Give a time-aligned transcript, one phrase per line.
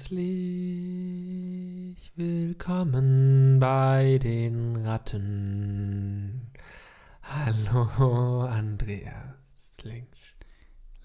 [0.00, 6.52] Herzlich willkommen bei den Ratten.
[7.22, 9.14] Hallo, Andreas
[9.82, 10.18] Links.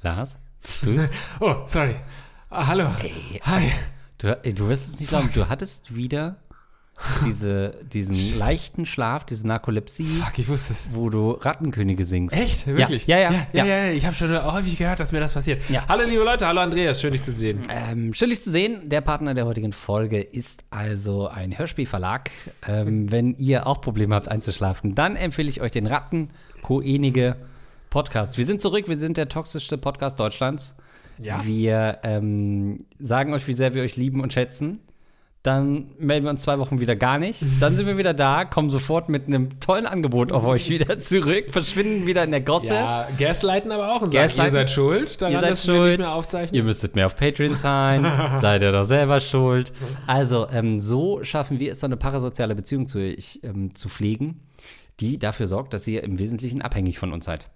[0.02, 1.10] Lars, bist du's?
[1.40, 1.96] Oh, sorry.
[2.50, 2.94] Ah, hallo.
[3.00, 3.72] Ey, Hi.
[4.18, 6.38] Du, ey, du wirst es nicht glauben, du hattest wieder
[7.26, 10.88] diese, diesen leichten Schlaf, diese Narkolepsie, Fuck, ich wusste es.
[10.94, 12.34] wo du Rattenkönige singst.
[12.36, 12.66] Echt?
[12.68, 13.06] Wirklich?
[13.08, 13.48] Ja, ja, ja.
[13.52, 13.66] ja.
[13.66, 15.62] ja, ja, Ich habe schon häufig gehört, dass mir das passiert.
[15.70, 15.84] Ja.
[15.90, 16.48] Hallo, liebe Leute.
[16.48, 17.02] Hallo, Andreas.
[17.02, 17.62] Schön, dich zu sehen.
[17.70, 18.88] Ähm, schön, dich zu sehen.
[18.88, 22.32] Der Partner der heutigen Folge ist also ein Hörspielverlag.
[22.66, 27.36] Ähm, wenn ihr auch Probleme habt einzuschlafen, dann empfehle ich euch den Rattenkoenige
[27.90, 28.38] Podcast.
[28.38, 30.76] Wir sind zurück, wir sind der toxischste Podcast Deutschlands.
[31.20, 31.44] Ja.
[31.46, 34.80] Wir ähm, sagen euch, wie sehr wir euch lieben und schätzen.
[35.44, 37.44] Dann melden wir uns zwei Wochen wieder gar nicht.
[37.60, 41.52] Dann sind wir wieder da, kommen sofort mit einem tollen Angebot auf euch wieder zurück,
[41.52, 42.74] verschwinden wieder in der Gosse.
[42.74, 45.22] Ja, Gaslighten aber auch und sagen, ihr seid schuld.
[45.22, 46.00] Daran, Ihr seid dass wir nicht schuld.
[46.00, 46.56] mehr aufzeichnen.
[46.56, 48.04] Ihr müsstet mehr auf Patreon sein.
[48.42, 49.72] seid ihr doch selber schuld.
[50.08, 54.42] Also, ähm, so schaffen wir es, so eine parasoziale Beziehung zu euch ähm, zu pflegen,
[55.00, 57.50] die dafür sorgt, dass ihr im Wesentlichen abhängig von uns seid.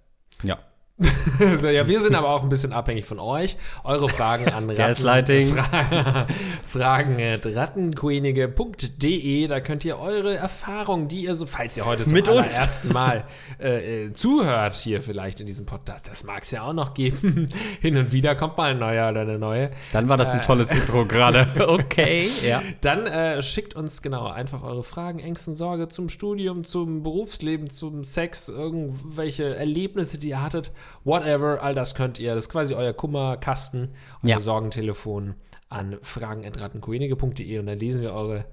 [0.43, 0.59] Ja.
[0.99, 3.55] So, ja, wir sind aber auch ein bisschen abhängig von euch.
[3.85, 5.47] Eure Fragen an Ratten.
[5.47, 5.69] Fra
[6.65, 9.47] Fragen at rattenkönige.de.
[9.47, 13.23] Da könnt ihr eure Erfahrungen, die ihr so, falls ihr heute zum Mit allerersten Mal
[13.61, 17.47] äh, äh, zuhört, hier vielleicht in diesem Podcast, das mag es ja auch noch geben.
[17.81, 19.71] Hin und wieder kommt mal ein neuer oder eine neue.
[19.93, 21.47] Dann war das ein tolles Intro gerade.
[21.59, 22.61] Okay, ja.
[22.81, 28.03] Dann äh, schickt uns genau einfach eure Fragen, Ängsten, Sorge zum Studium, zum Berufsleben, zum
[28.03, 30.71] Sex, irgendwelche Erlebnisse, die ihr hattet,
[31.03, 32.35] whatever, all das könnt ihr.
[32.35, 33.89] Das ist quasi euer Kummerkasten,
[34.23, 34.39] euer Ja.
[34.39, 35.35] Sorgentelefon
[35.69, 38.45] an fragen.rattenkoenige.de und dann lesen wir eure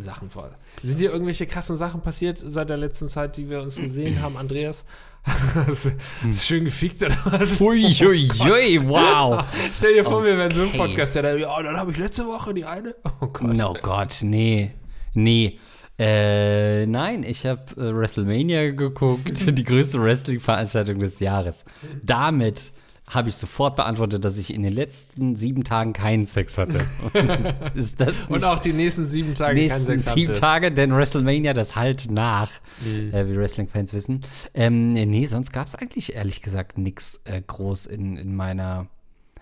[0.00, 0.50] Sachen vor.
[0.82, 4.36] Sind dir irgendwelche krassen Sachen passiert seit der letzten Zeit, die wir uns gesehen haben,
[4.36, 4.84] Andreas?
[5.54, 7.58] Hast du hast du schön gefickt oder was?
[7.58, 8.28] Uiuiui,
[8.88, 9.42] wow.
[9.74, 10.76] Stell dir vor, wir wären so ein Okay.
[10.76, 12.94] Podcast, der da, ja, dann habe ich letzte Woche die eine.
[13.22, 13.42] Oh Gott.
[13.54, 14.72] No Gott, nee.
[15.14, 15.58] Nee.
[15.98, 21.64] Äh, nein, ich habe äh, WrestleMania geguckt, die größte Wrestling-Veranstaltung des Jahres.
[22.02, 22.72] Damit
[23.06, 26.80] habe ich sofort beantwortet, dass ich in den letzten sieben Tagen keinen Sex hatte.
[27.74, 30.42] Ist das Und auch die nächsten sieben Tage die nächsten Sex sieben hattest.
[30.42, 32.50] Tage, denn WrestleMania, das halt nach,
[32.84, 34.22] äh, wie Wrestling-Fans wissen.
[34.54, 38.88] Ähm, nee, sonst gab es eigentlich ehrlich gesagt nichts äh, groß in, in meiner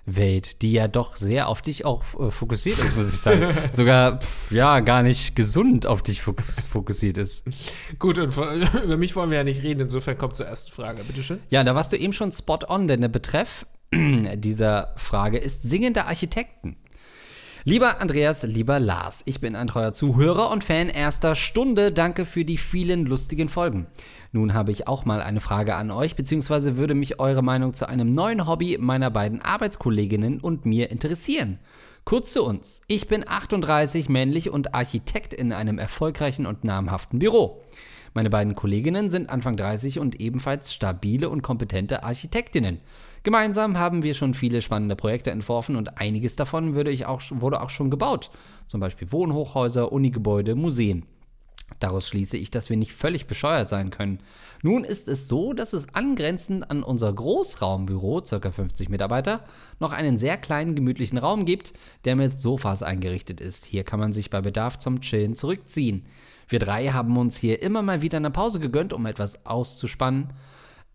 [0.04, 3.54] Welt, die ja doch sehr auf dich auch äh, fokussiert ist, muss ich sagen.
[3.72, 7.44] Sogar, pff, ja, gar nicht gesund auf dich fokus fokussiert ist.
[7.98, 8.52] Gut, und vor-
[8.84, 11.04] über mich wollen wir ja nicht reden, insofern kommt zur ersten Frage.
[11.04, 11.38] Bitteschön.
[11.50, 13.64] Ja, da warst du eben schon spot on, denn der Betreff
[13.94, 16.76] dieser Frage ist singende Architekten.
[17.64, 21.92] Lieber Andreas, lieber Lars, ich bin ein treuer Zuhörer und Fan erster Stunde.
[21.92, 23.86] Danke für die vielen lustigen Folgen.
[24.32, 27.88] Nun habe ich auch mal eine Frage an euch, beziehungsweise würde mich eure Meinung zu
[27.88, 31.60] einem neuen Hobby meiner beiden Arbeitskolleginnen und mir interessieren.
[32.04, 32.80] Kurz zu uns.
[32.88, 37.62] Ich bin 38, männlich und Architekt in einem erfolgreichen und namhaften Büro.
[38.14, 42.80] Meine beiden Kolleginnen sind Anfang 30 und ebenfalls stabile und kompetente Architektinnen.
[43.22, 47.62] Gemeinsam haben wir schon viele spannende Projekte entworfen und einiges davon würde ich auch, wurde
[47.62, 48.30] auch schon gebaut.
[48.66, 51.06] Zum Beispiel Wohnhochhäuser, Unigebäude, Museen.
[51.80, 54.18] Daraus schließe ich, dass wir nicht völlig bescheuert sein können.
[54.62, 58.50] Nun ist es so, dass es angrenzend an unser Großraumbüro, ca.
[58.50, 59.44] 50 Mitarbeiter,
[59.80, 61.72] noch einen sehr kleinen gemütlichen Raum gibt,
[62.04, 63.64] der mit Sofas eingerichtet ist.
[63.64, 66.04] Hier kann man sich bei Bedarf zum Chillen zurückziehen.
[66.48, 70.32] Wir drei haben uns hier immer mal wieder eine Pause gegönnt, um etwas auszuspannen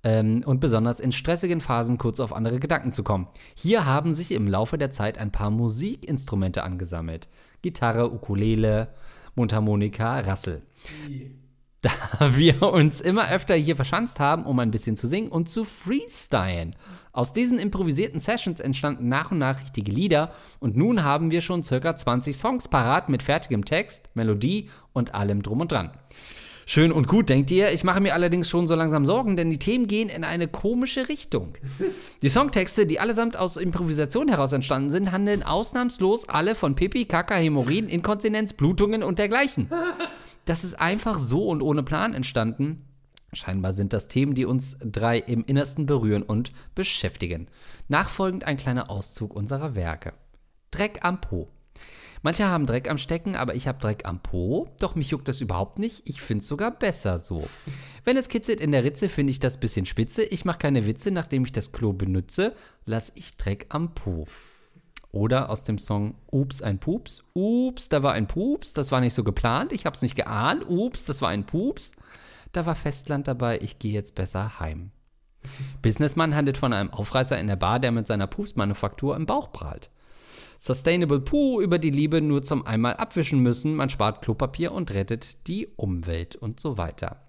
[0.03, 3.27] ähm, und besonders in stressigen Phasen kurz auf andere Gedanken zu kommen.
[3.55, 7.27] Hier haben sich im Laufe der Zeit ein paar Musikinstrumente angesammelt.
[7.61, 8.89] Gitarre, Ukulele,
[9.35, 10.61] Mundharmonika, Rassel.
[11.81, 11.91] Da
[12.35, 16.75] wir uns immer öfter hier verschanzt haben, um ein bisschen zu singen und zu freestylen.
[17.11, 21.61] Aus diesen improvisierten Sessions entstanden nach und nach richtige Lieder und nun haben wir schon
[21.61, 25.91] circa 20 Songs parat mit fertigem Text, Melodie und allem drum und dran.
[26.69, 27.71] Schön und gut, denkt ihr.
[27.71, 31.07] Ich mache mir allerdings schon so langsam Sorgen, denn die Themen gehen in eine komische
[31.07, 31.53] Richtung.
[32.21, 37.35] Die Songtexte, die allesamt aus Improvisation heraus entstanden sind, handeln ausnahmslos alle von Pipi, Kaka,
[37.35, 39.69] Hämorrhoiden, Inkontinenz, Blutungen und dergleichen.
[40.47, 42.85] Das ist einfach so und ohne Plan entstanden.
[43.33, 47.49] Scheinbar sind das Themen, die uns drei im Innersten berühren und beschäftigen.
[47.89, 50.13] Nachfolgend ein kleiner Auszug unserer Werke.
[50.71, 51.49] Dreck am Po.
[52.21, 54.69] Manche haben Dreck am Stecken, aber ich habe Dreck am Po.
[54.79, 56.03] Doch mich juckt das überhaupt nicht.
[56.05, 57.45] Ich finde es sogar besser so.
[58.05, 60.23] Wenn es kitzelt in der Ritze, finde ich das bisschen spitze.
[60.23, 62.55] Ich mache keine Witze, nachdem ich das Klo benutze,
[62.85, 64.25] lasse ich Dreck am Po.
[65.17, 67.23] Oder aus dem Song Ups, ein Pups.
[67.33, 70.69] Ups, da war ein Pups, das war nicht so geplant, ich hab's nicht geahnt.
[70.69, 71.93] Ups, das war ein Pups.
[72.51, 74.91] Da war Festland dabei, ich gehe jetzt besser heim.
[75.81, 79.89] Businessman handelt von einem Aufreißer in der Bar, der mit seiner Pups-Manufaktur im Bauch prahlt.
[80.59, 85.47] Sustainable Poo über die Liebe nur zum einmal abwischen müssen, man spart Klopapier und rettet
[85.47, 87.23] die Umwelt und so weiter.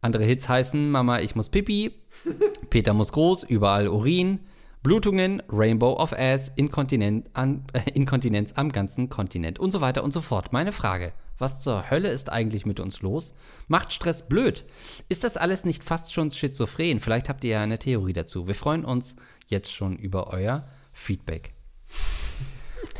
[0.00, 1.94] Andere Hits heißen Mama, ich muss Pipi,
[2.70, 4.38] Peter muss groß, überall Urin,
[4.82, 10.12] Blutungen, Rainbow of Ass, Inkontinent an, äh, Inkontinenz am ganzen Kontinent und so weiter und
[10.12, 10.52] so fort.
[10.52, 13.34] Meine Frage, was zur Hölle ist eigentlich mit uns los?
[13.66, 14.64] Macht Stress blöd?
[15.08, 17.00] Ist das alles nicht fast schon schizophren?
[17.00, 18.46] Vielleicht habt ihr ja eine Theorie dazu.
[18.46, 19.16] Wir freuen uns
[19.48, 21.52] jetzt schon über euer Feedback.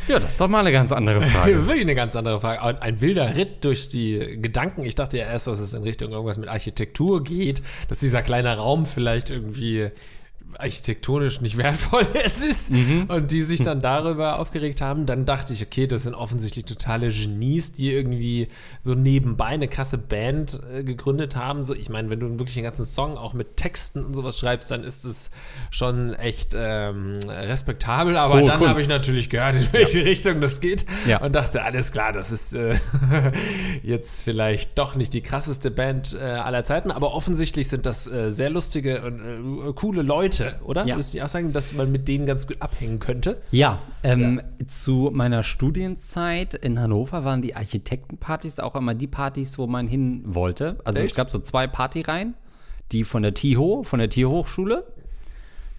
[0.08, 1.66] Ja, das ist doch mal eine ganz andere Frage.
[1.66, 2.62] wirklich eine ganz andere Frage.
[2.62, 4.84] Ein- Ein wilder Ritt durch die Gedanken.
[4.84, 8.56] Ich dachte ja erst, dass es in Richtung irgendwas mit Architektur geht, dass dieser kleine
[8.56, 9.90] Raum vielleicht irgendwie
[10.56, 15.62] architektonisch nicht wertvoll es ist und die sich dann darüber aufgeregt haben, dann dachte ich,
[15.62, 18.48] okay, das sind offensichtlich totale Genies, die irgendwie
[18.82, 21.64] so nebenbei eine krasse Band äh, gegründet haben.
[21.64, 24.70] So, ich meine, wenn du wirklich einen ganzen Song auch mit Texten und sowas schreibst,
[24.70, 25.30] dann ist es
[25.70, 28.16] schon echt ähm, respektabel.
[28.16, 31.20] Aber Hohe dann habe ich natürlich gehört, in welche Richtung das geht Ja.
[31.20, 32.74] und dachte, alles klar, das ist äh,
[33.82, 38.30] jetzt vielleicht doch nicht die krasseste Band äh, aller Zeiten, aber offensichtlich sind das äh,
[38.30, 39.20] sehr lustige und
[39.68, 40.86] äh, coole Leute, oder?
[40.86, 40.94] Ja.
[40.96, 43.38] Würdest du nicht auch sagen, dass man mit denen ganz gut abhängen könnte?
[43.50, 49.66] Ja, ähm, zu meiner Studienzeit in Hannover waren die Architektenpartys auch immer die Partys, wo
[49.66, 50.78] man hin wollte.
[50.84, 51.16] Also es Echt?
[51.16, 52.34] gab so zwei Partyreihen,
[52.92, 54.84] die von der TIHO, von der Tierhochschule.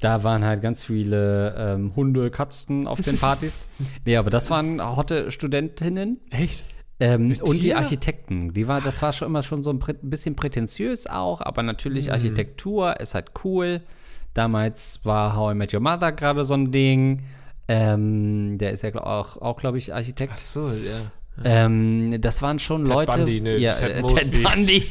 [0.02, 3.68] Da waren halt ganz viele ähm, Hunde, Katzen auf den Partys.
[4.06, 6.20] nee, aber das waren hotte Studentinnen.
[6.30, 6.64] Echt?
[7.02, 7.74] Ähm, und die?
[7.74, 12.08] Architekten, die war, das war schon immer schon so ein bisschen prätentiös auch, aber natürlich
[12.08, 12.14] Mhm.
[12.14, 13.82] Architektur ist halt cool.
[14.40, 17.24] Damals war How I Met Your Mother gerade so ein Ding.
[17.68, 20.32] Ähm, der ist ja auch, auch glaube ich, Architekt.
[20.34, 21.12] Ach so, ja.
[21.44, 23.18] Ähm, das waren schon Leute.
[23.18, 24.02] Bundy, ne, ja, Ted äh.
[24.08, 24.88] Ted Bundy.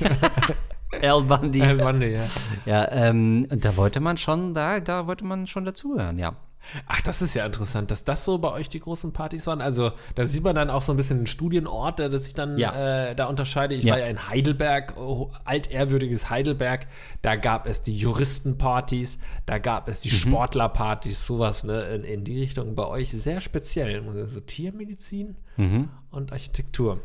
[1.02, 1.62] Al Bundy.
[1.62, 2.26] Al Bundy, ja.
[2.66, 6.36] Ja, ähm, und da wollte man schon, da, da wollte man schon dazugehören, ja.
[6.86, 9.60] Ach, das ist ja interessant, dass das so bei euch die großen Partys waren.
[9.60, 13.08] Also, da sieht man dann auch so ein bisschen einen Studienort, der sich dann Ja.
[13.08, 13.78] äh, da unterscheidet.
[13.78, 13.94] Ich Ja.
[13.94, 16.86] war ja in Heidelberg, oh, altehrwürdiges Heidelberg.
[17.22, 20.14] Da gab es die Juristenpartys, da gab es die Mhm.
[20.20, 22.74] Sportlerpartys, sowas ne, in, in die Richtung.
[22.74, 24.02] Bei euch sehr speziell.
[24.28, 25.36] So Tiermedizin
[26.10, 27.00] und Architektur.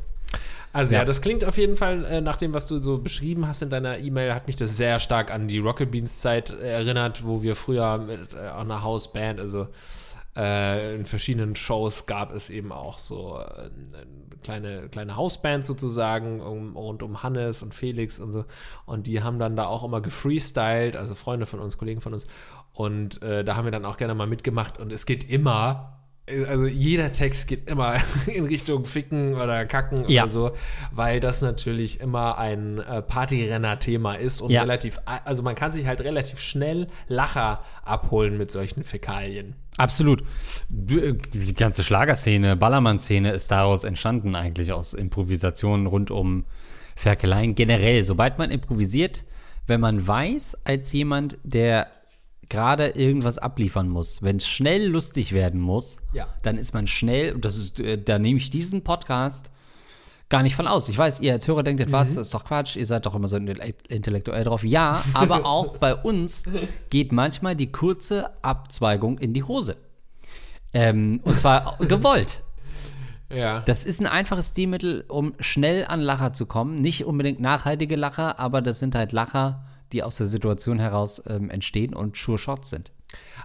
[0.74, 1.00] Also ja.
[1.00, 1.06] Ja.
[1.06, 4.00] das klingt auf jeden Fall äh, nach dem, was du so beschrieben hast in deiner
[4.00, 7.56] E-Mail, hat mich das sehr stark an die Rocket Beans Zeit äh, erinnert, wo wir
[7.56, 9.68] früher mit äh, einer Hausband, also
[10.36, 14.06] äh, in verschiedenen Shows gab es eben auch so äh, eine
[14.42, 18.46] kleine, kleine Hausband sozusagen um, rund um Hannes und Felix und so.
[18.86, 22.26] Und die haben dann da auch immer gefreestylt, also Freunde von uns, Kollegen von uns.
[22.74, 24.80] Und äh, da haben wir dann auch gerne mal mitgemacht.
[24.80, 27.98] Und es geht immer also jeder Text geht immer
[28.28, 30.24] in Richtung Ficken oder Kacken Ja.
[30.24, 30.52] oder so,
[30.92, 34.62] weil das natürlich immer ein äh, Partyrenner-Thema ist und Ja.
[34.62, 39.56] relativ, also man kann sich halt relativ schnell Lacher abholen mit solchen Fäkalien.
[39.78, 40.22] Absolut.
[40.22, 46.46] Äh, Die ganze Schlagerszene, Ballermann-Szene ist daraus entstanden, eigentlich aus Improvisationen rund um
[46.96, 47.56] Ferkeleien.
[47.56, 49.24] Generell, sobald man improvisiert,
[49.68, 51.88] wenn man weiß, als jemand, der
[52.54, 56.28] gerade irgendwas abliefern muss, wenn es schnell lustig werden muss, Ja.
[56.44, 59.50] dann ist man schnell, und das ist, äh, da nehme ich diesen Podcast
[60.30, 60.88] gar nicht von aus.
[60.88, 63.28] Ich weiß, ihr als Hörer denkt, was, das ist doch Quatsch, ihr seid doch immer
[63.28, 64.64] so intellektuell drauf.
[64.64, 66.44] Ja, aber auch bei uns
[66.92, 69.76] geht manchmal die kurze Abzweigung in die Hose.
[70.74, 72.44] Ähm, und zwar gewollt.
[73.34, 73.62] Ja.
[73.62, 76.76] Das ist ein einfaches Stilmittel, um schnell an Lacher zu kommen.
[76.76, 81.50] Nicht unbedingt nachhaltige Lacher, aber das sind halt Lacher, die aus der Situation heraus ähm,
[81.50, 82.92] entstehen und Sure Shots sind.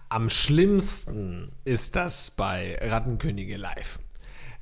[0.08, 3.98] Am schlimmsten ist das bei Rattenkönige live.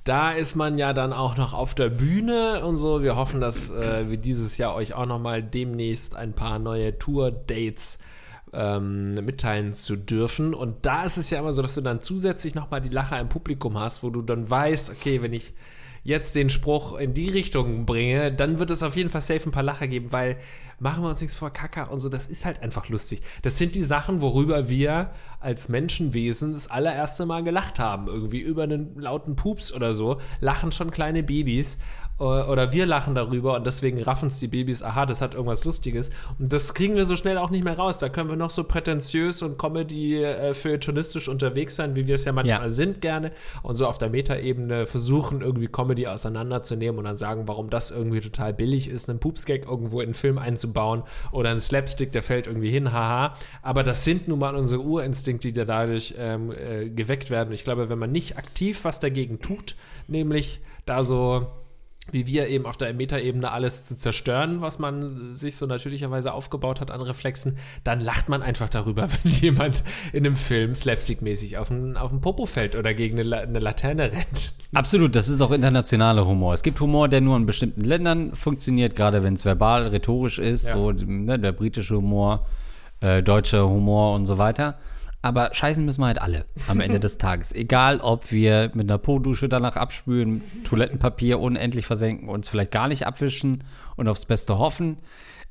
[0.05, 3.03] Da ist man ja dann auch noch auf der Bühne und so.
[3.03, 6.97] Wir hoffen, dass äh, wir dieses Jahr euch auch noch mal demnächst ein paar neue
[6.99, 7.99] Tour-Dates
[8.53, 10.55] ähm, mitteilen zu dürfen.
[10.55, 13.19] Und da ist es ja immer so, dass du dann zusätzlich noch mal die Lacher
[13.19, 15.53] im Publikum hast, wo du dann weißt, okay, wenn ich
[16.07, 19.51] jetzt den Spruch in die Richtung bringe, dann wird es auf jeden Fall safe ein
[19.53, 20.37] paar Lacher geben, weil
[20.79, 23.23] machen wir uns nichts vor, Kacker und so, das ist halt einfach lustig.
[23.43, 25.11] Das sind die Sachen, worüber wir
[25.41, 28.07] als Menschenwesen das allererste Mal gelacht haben.
[28.07, 31.79] Irgendwie über einen lauten Pups oder so, lachen schon kleine Babys
[32.21, 35.65] äh, oder wir lachen darüber und deswegen raffen es die Babys, aha, das hat irgendwas
[35.65, 36.11] Lustiges.
[36.39, 37.99] Und das kriegen wir so schnell auch nicht mehr raus.
[37.99, 42.65] Da können wir noch so prätentiös und Comedy-feuilletonistisch unterwegs sein, wie wir es ja manchmal
[42.65, 42.69] Ja.
[42.69, 43.33] sind gerne
[43.63, 47.91] und so auf der Metaebene versuchen, irgendwie Comedy Comedy auseinanderzunehmen und dann sagen, warum das
[47.91, 52.23] irgendwie total billig ist, einen Pupsgag irgendwo in einen Film einzubauen oder einen Slapstick, der
[52.23, 53.35] fällt irgendwie hin, haha.
[53.63, 57.53] Aber das sind nun mal unsere Urinstinkte, die dadurch ähm, äh, geweckt werden.
[57.55, 59.75] Ich glaube, wenn man nicht aktiv was dagegen tut,
[60.07, 61.47] nämlich da so
[62.13, 66.81] wie wir eben auf der Metaebene alles zu zerstören, was man sich so natürlicherweise aufgebaut
[66.81, 69.83] hat an Reflexen, dann lacht man einfach darüber, wenn jemand
[70.13, 74.13] in einem Film slapstick-mäßig auf den, auf den Popo fällt oder gegen eine, eine Laterne
[74.13, 74.55] rennt.
[74.73, 76.55] Absolut, das ist auch internationaler Humor.
[76.55, 80.67] Es gibt Humor, der nur in bestimmten Ländern funktioniert, gerade wenn es verbal, rhetorisch ist,
[80.67, 80.73] Ja.
[80.73, 82.47] so ne, der britische Humor,
[83.01, 84.77] äh, deutscher Humor und so weiter.
[85.27, 87.51] Aber scheißen müssen wir halt alle am Ende des Tages.
[87.51, 93.09] Egal, ob wir mit einer Po-Dusche danach abspülen, Toilettenpapier unendlich versenken, uns vielleicht gar nicht
[93.09, 93.65] abwischen
[93.97, 94.99] und aufs Beste hoffen.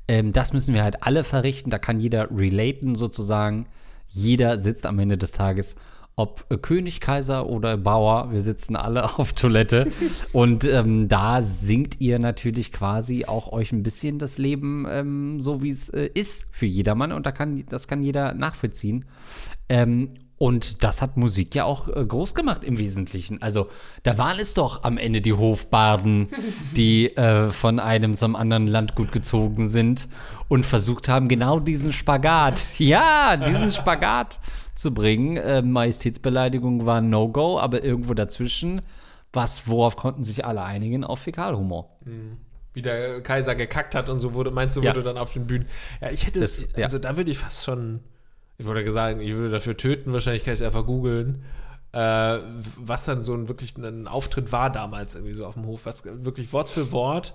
[0.08, 1.68] Ähm, das müssen wir halt alle verrichten.
[1.68, 3.66] Da kann jeder relaten sozusagen.
[4.08, 5.76] Jeder sitzt am Ende des Tages,
[6.18, 9.88] ob König, Kaiser oder Bauer, wir sitzen alle auf Toilette.
[10.32, 15.62] und ähm, da singt ihr natürlich quasi auch euch ein bisschen das Leben ähm, so,
[15.62, 17.12] wie es äh, ist für jedermann.
[17.12, 19.04] Und da kann, das kann jeder nachvollziehen.
[19.68, 20.08] Ähm,
[20.38, 23.40] und das hat Musik ja auch äh, groß gemacht im Wesentlichen.
[23.42, 23.68] Also
[24.02, 26.28] da waren es doch am Ende die Hofbarden,
[26.76, 30.08] die äh, von einem zum anderen Landgut gezogen sind
[30.48, 34.40] und versucht haben, genau diesen Spagat, ja, diesen Spagat
[34.76, 35.36] zu bringen.
[35.36, 38.82] Äh, Majestätsbeleidigung war ein No-Go, aber irgendwo dazwischen,
[39.32, 41.04] was, worauf konnten sich alle einigen?
[41.04, 41.98] Auf Fäkalhumor.
[42.72, 44.90] Wie der Kaiser gekackt hat und so wurde, meinst du, Ja.
[44.90, 45.66] wurde dann auf den Bühnen.
[46.00, 46.84] Ja, ich hätte Das- es, ja.
[46.84, 48.00] also da würde ich fast schon,
[48.58, 51.42] ich würde sagen, ich würde dafür töten, wahrscheinlich kann ich es einfach googeln,
[51.92, 52.38] äh,
[52.78, 56.04] was dann so ein wirklich ein Auftritt war damals irgendwie so auf dem Hof, was
[56.04, 57.34] wirklich Wort für Wort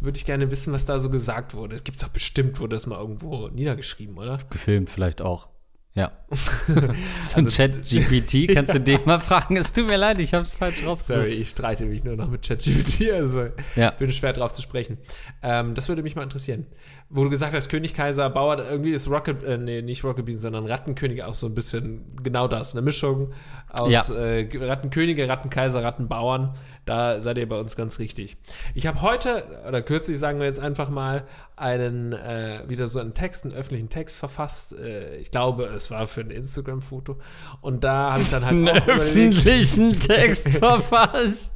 [0.00, 1.76] würde ich gerne wissen, was da so gesagt wurde.
[1.76, 4.36] Gibt es doch bestimmt, wurde das mal irgendwo niedergeschrieben, oder?
[4.50, 5.46] Gefilmt vielleicht auch.
[5.94, 6.10] Ja.
[7.24, 9.56] so ein Chat-GPT, kannst du den mal fragen?
[9.58, 11.14] Es tut mir leid, ich habe es falsch rausgesucht.
[11.20, 13.90] Sorry, ich streite mich nur noch mit ChatGPT, also Ja.
[13.90, 14.96] bin schwer drauf zu sprechen.
[15.42, 16.66] Ähm, das würde mich mal interessieren.
[17.14, 20.40] Wo du gesagt hast, König, Kaiser, Bauer, irgendwie ist Rocket, äh, nee, nicht Rocket Beans,
[20.40, 23.32] sondern Rattenkönig auch so ein bisschen genau das, eine Mischung
[23.70, 24.02] aus Ja.
[24.14, 26.54] äh, Rattenkönige, Rattenkaiser, Rattenbauern.
[26.86, 28.36] Da seid ihr bei uns ganz richtig.
[28.74, 33.14] Ich habe heute, oder kürzlich sagen wir jetzt einfach mal, einen, äh, wieder so einen
[33.14, 34.72] Text, einen öffentlichen Text verfasst.
[34.72, 37.18] Äh, ich glaube, es war für ein Instagram-Foto.
[37.60, 41.54] Und da habe ich dann halt Einen auch öffentlichen Text verfasst.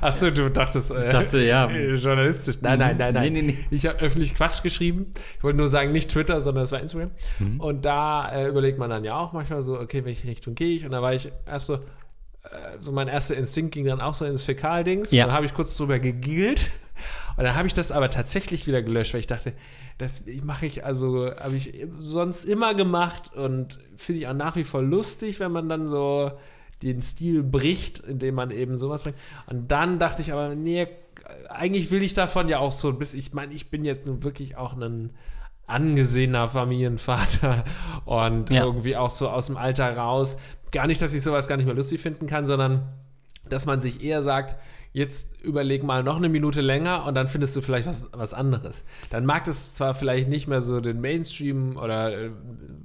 [0.00, 1.68] Achso, du dachtest, äh, dachte, ja.
[1.70, 2.56] äh, journalistisch.
[2.60, 3.32] Nein, nein, nein, nein.
[3.32, 3.76] Nee, nee, nee.
[3.76, 5.12] Ich habe öffentlich Quatsch geschrieben.
[5.36, 7.10] Ich wollte nur sagen, nicht Twitter, sondern es war Instagram.
[7.38, 7.60] Mhm.
[7.60, 10.84] Und da äh, überlegt man dann ja auch manchmal so, okay, welche Richtung gehe ich?
[10.84, 11.78] Und da war ich erst so, äh,
[12.78, 15.10] so mein erster Instinkt ging dann auch so ins Fäkaldings.
[15.10, 15.24] Ja.
[15.24, 16.70] Und dann habe ich kurz drüber gegiggelt.
[17.36, 19.54] Und dann habe ich das aber tatsächlich wieder gelöscht, weil ich dachte,
[19.98, 24.64] das mache ich also, habe ich sonst immer gemacht und finde ich auch nach wie
[24.64, 26.32] vor lustig, wenn man dann so
[26.82, 29.16] den Stil bricht, indem man eben sowas bringt.
[29.46, 30.86] Und dann dachte ich aber, nee,
[31.48, 34.56] eigentlich will ich davon ja auch so, bis ich meine, ich bin jetzt nun wirklich
[34.56, 35.10] auch ein
[35.66, 37.64] angesehener Familienvater
[38.04, 38.64] und Ja.
[38.64, 40.36] irgendwie auch so aus dem Alter raus.
[40.72, 42.88] Gar nicht, dass ich sowas gar nicht mehr lustig finden kann, sondern
[43.48, 44.56] dass man sich eher sagt,
[44.92, 48.82] jetzt überleg mal noch eine Minute länger und dann findest du vielleicht was, was anderes.
[49.10, 52.30] Dann mag das zwar vielleicht nicht mehr so den Mainstream oder äh,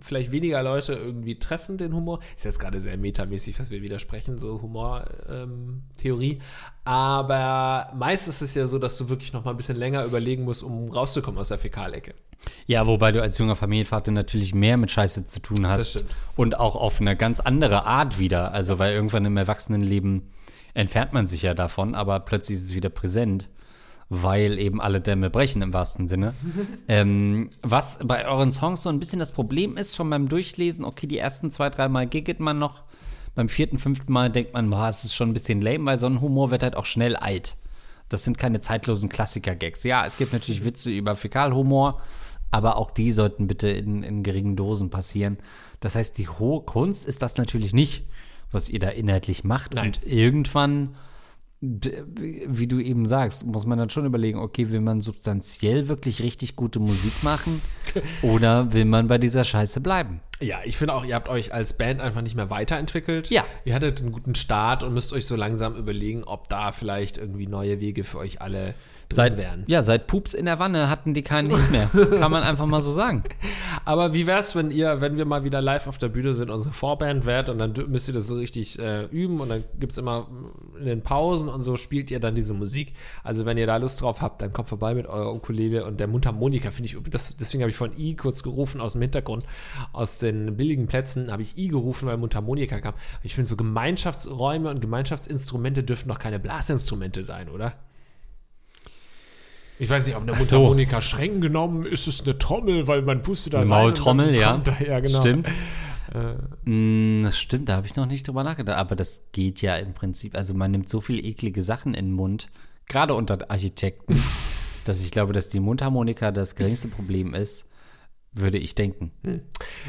[0.02, 2.20] vielleicht weniger Leute irgendwie treffen, den Humor.
[2.36, 6.40] Ist jetzt gerade sehr metamäßig, was wir widersprechen, so Humor-Theorie.
[6.84, 10.44] Aber meist ist es ja so, dass du wirklich noch mal ein bisschen länger überlegen
[10.44, 12.14] musst, um rauszukommen aus der Fäkalecke.
[12.68, 16.06] Ja, wobei du als junger Familienvater natürlich mehr mit Scheiße zu tun hast.
[16.36, 18.52] Und auch auf eine ganz andere Art wieder.
[18.52, 20.30] Also, weil irgendwann im Erwachsenenleben
[20.76, 23.50] entfernt man sich ja davon, aber plötzlich ist es wieder präsent,
[24.10, 26.36] weil eben alle Dämme brechen im wahrsten Sinne.
[26.88, 31.08] ähm, was bei euren Songs so ein bisschen das Problem ist, schon beim Durchlesen, okay,
[31.08, 32.84] die ersten zwei, drei Mal giggelt man noch.
[33.34, 36.06] Beim vierten, fünften Mal denkt man, boah, es ist schon ein bisschen lame, weil so
[36.06, 37.58] ein Humor wird halt auch schnell alt.
[38.10, 39.84] Das sind keine zeitlosen Klassiker-Gags.
[39.84, 42.02] Ja, es gibt natürlich Witze über Fäkalhumor,
[42.52, 45.38] aber auch die sollten bitte in, in geringen Dosen passieren.
[45.80, 48.06] Das heißt, die hohe Kunst ist das natürlich nicht,
[48.52, 49.74] was ihr da inhaltlich macht.
[49.74, 49.88] Nein.
[49.88, 50.96] Und irgendwann,
[51.62, 56.56] wie du eben sagst, muss man dann schon überlegen, okay, will man substanziell wirklich richtig
[56.56, 57.62] gute Musik machen
[58.22, 60.22] oder will man bei dieser Scheiße bleiben?
[60.42, 63.30] Ja, ich finde auch, ihr habt euch als Band einfach nicht mehr weiterentwickelt.
[63.30, 63.46] Ja.
[63.64, 67.48] Ihr hattet einen guten Start und müsst euch so langsam überlegen, ob da vielleicht irgendwie
[67.48, 68.76] neue Wege für euch alle drin
[69.12, 69.64] Seit, wären.
[69.68, 71.88] ja, seit Pups in der Wanne hatten die keinen Hit mehr.
[72.20, 73.24] Kann man einfach mal so sagen.
[73.86, 76.74] Aber wie wär's, wenn ihr, wenn wir mal wieder live auf der Bühne sind, unsere
[76.74, 80.28] Vorband wärt und dann müsst ihr das so richtig äh, üben und dann gibt's immer
[80.80, 82.94] in den Pausen und so spielt ihr dann diese Musik.
[83.24, 86.08] Also wenn ihr da Lust drauf habt, dann kommt vorbei mit eurer Ukulele und der
[86.08, 89.46] Mundharmonika finde ich, das, deswegen habe ich von I kurz gerufen aus dem Hintergrund,
[89.94, 92.96] aus den billigen Plätzen habe ich I gerufen, weil Mundharmonika kam.
[93.24, 97.74] Ich finde so Gemeinschaftsräume und Gemeinschaftsinstrumente dürfen doch keine Blasinstrumente sein, oder?
[99.78, 100.58] Ich weiß nicht, ob eine so.
[100.58, 104.58] Mundharmonika streng genommen ist es eine Trommel, weil man pustet da Eine rein Maultrommel, ja.
[104.58, 105.20] Da, ja, genau.
[105.20, 105.52] Stimmt.
[106.64, 108.78] Mm, das stimmt, da habe ich noch nicht drüber nachgedacht.
[108.78, 110.36] Aber das geht ja im Prinzip.
[110.36, 112.50] Also man nimmt so viele eklige Sachen in den Mund,
[112.88, 114.22] gerade unter Architekten,
[114.86, 117.68] dass ich glaube, dass die Mundharmonika das geringste Problem ist,
[118.36, 119.12] würde ich denken.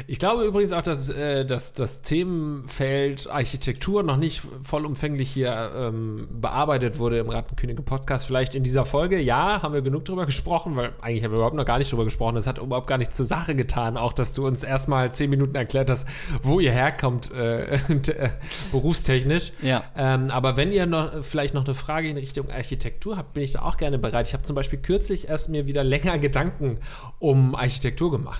[0.07, 6.27] Ich glaube übrigens auch, dass, äh, dass das Themenfeld Architektur noch nicht vollumfänglich hier ähm,
[6.31, 8.25] bearbeitet wurde im Rattenkönige Podcast.
[8.25, 11.55] Vielleicht in dieser Folge, ja, haben wir genug drüber gesprochen, weil eigentlich haben wir überhaupt
[11.55, 12.35] noch gar nicht drüber gesprochen.
[12.35, 15.55] Das hat überhaupt gar nichts zur Sache getan, auch dass du uns erstmal zehn Minuten
[15.55, 16.07] erklärt hast,
[16.41, 18.29] wo ihr herkommt, äh, äh,
[18.71, 19.51] berufstechnisch.
[19.61, 19.83] Ja.
[19.97, 23.51] Ähm, aber wenn ihr noch vielleicht noch eine Frage in Richtung Architektur habt, bin ich
[23.51, 24.27] da auch gerne bereit.
[24.27, 26.77] Ich habe zum Beispiel kürzlich erst mir wieder länger Gedanken
[27.19, 28.36] um Architektur gemacht.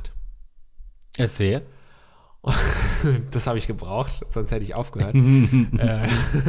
[1.17, 1.63] Erzähl.
[3.31, 5.15] Das habe ich gebraucht, sonst hätte ich aufgehört.
[5.77, 6.07] äh,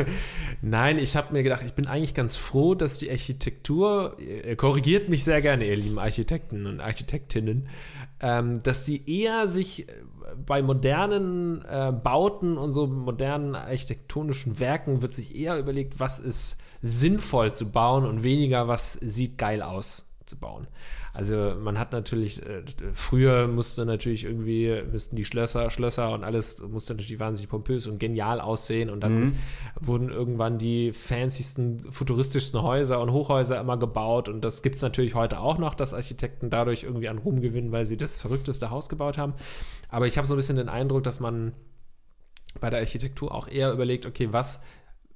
[0.63, 5.09] nein, ich habe mir gedacht, ich bin eigentlich ganz froh, dass die Architektur, äh, korrigiert
[5.09, 7.69] mich sehr gerne, ihr lieben Architekten und Architektinnen,
[8.21, 9.93] ähm, dass die eher sich äh,
[10.45, 16.59] bei modernen äh, Bauten und so modernen architektonischen Werken wird sich eher überlegt, was ist
[16.81, 20.69] sinnvoll zu bauen und weniger, was sieht geil aus zu bauen.
[21.13, 26.63] Also man hat natürlich, äh, früher musste natürlich irgendwie, müssten die Schlösser, Schlösser und alles
[26.63, 29.37] musste natürlich wahnsinnig pompös und genial aussehen und dann
[29.81, 35.15] wurden irgendwann die fancysten, futuristischsten Häuser und Hochhäuser immer gebaut und das gibt es natürlich
[35.15, 38.89] heute auch noch, dass Architekten dadurch irgendwie an Ruhm gewinnen, weil sie das verrückteste Haus
[38.89, 39.35] gebaut haben.
[39.89, 41.53] Aber ich habe so ein bisschen den Eindruck, dass man
[42.61, 44.61] bei der Architektur auch eher überlegt, okay, was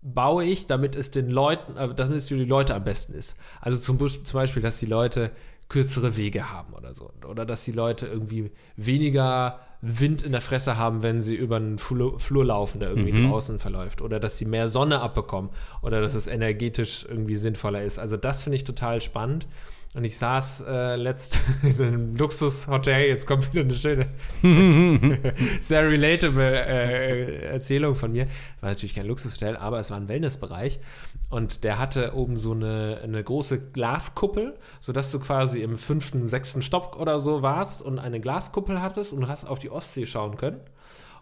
[0.02, 3.36] baue ich, damit es den Leuten, äh, damit es für die Leute am besten ist.
[3.60, 5.30] Also zum, zum Beispiel, dass die Leute
[5.68, 7.10] kürzere Wege haben oder so.
[7.26, 11.78] Oder dass die Leute irgendwie weniger Wind in der Fresse haben, wenn sie über einen
[11.78, 14.02] Flur, Flur laufen, der irgendwie draußen verläuft.
[14.02, 15.50] Oder dass sie mehr Sonne abbekommen.
[15.80, 17.98] Oder dass es energetisch irgendwie sinnvoller ist.
[17.98, 19.46] Also das finde ich total spannend.
[19.94, 24.08] Und ich saß äh, letzt in einem Luxushotel, jetzt kommt wieder eine schöne,
[25.60, 28.26] sehr relatable äh, Erzählung von mir.
[28.60, 30.80] War natürlich kein Luxushotel, aber es war ein Wellnessbereich.
[31.28, 36.62] Und der hatte oben so eine, eine große Glaskuppel, sodass du quasi im fünften, sechsten
[36.62, 40.38] Stock oder so warst und eine Glaskuppel hattest und du hast auf die Ostsee schauen
[40.38, 40.60] können.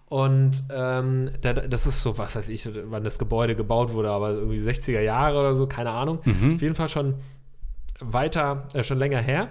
[0.07, 4.31] Und ähm, da, das ist so, was weiß ich, wann das Gebäude gebaut wurde, aber
[4.31, 6.19] irgendwie 60er Jahre oder so, keine Ahnung.
[6.55, 7.15] Auf jeden Fall schon
[8.01, 9.49] weiter, äh, schon länger her.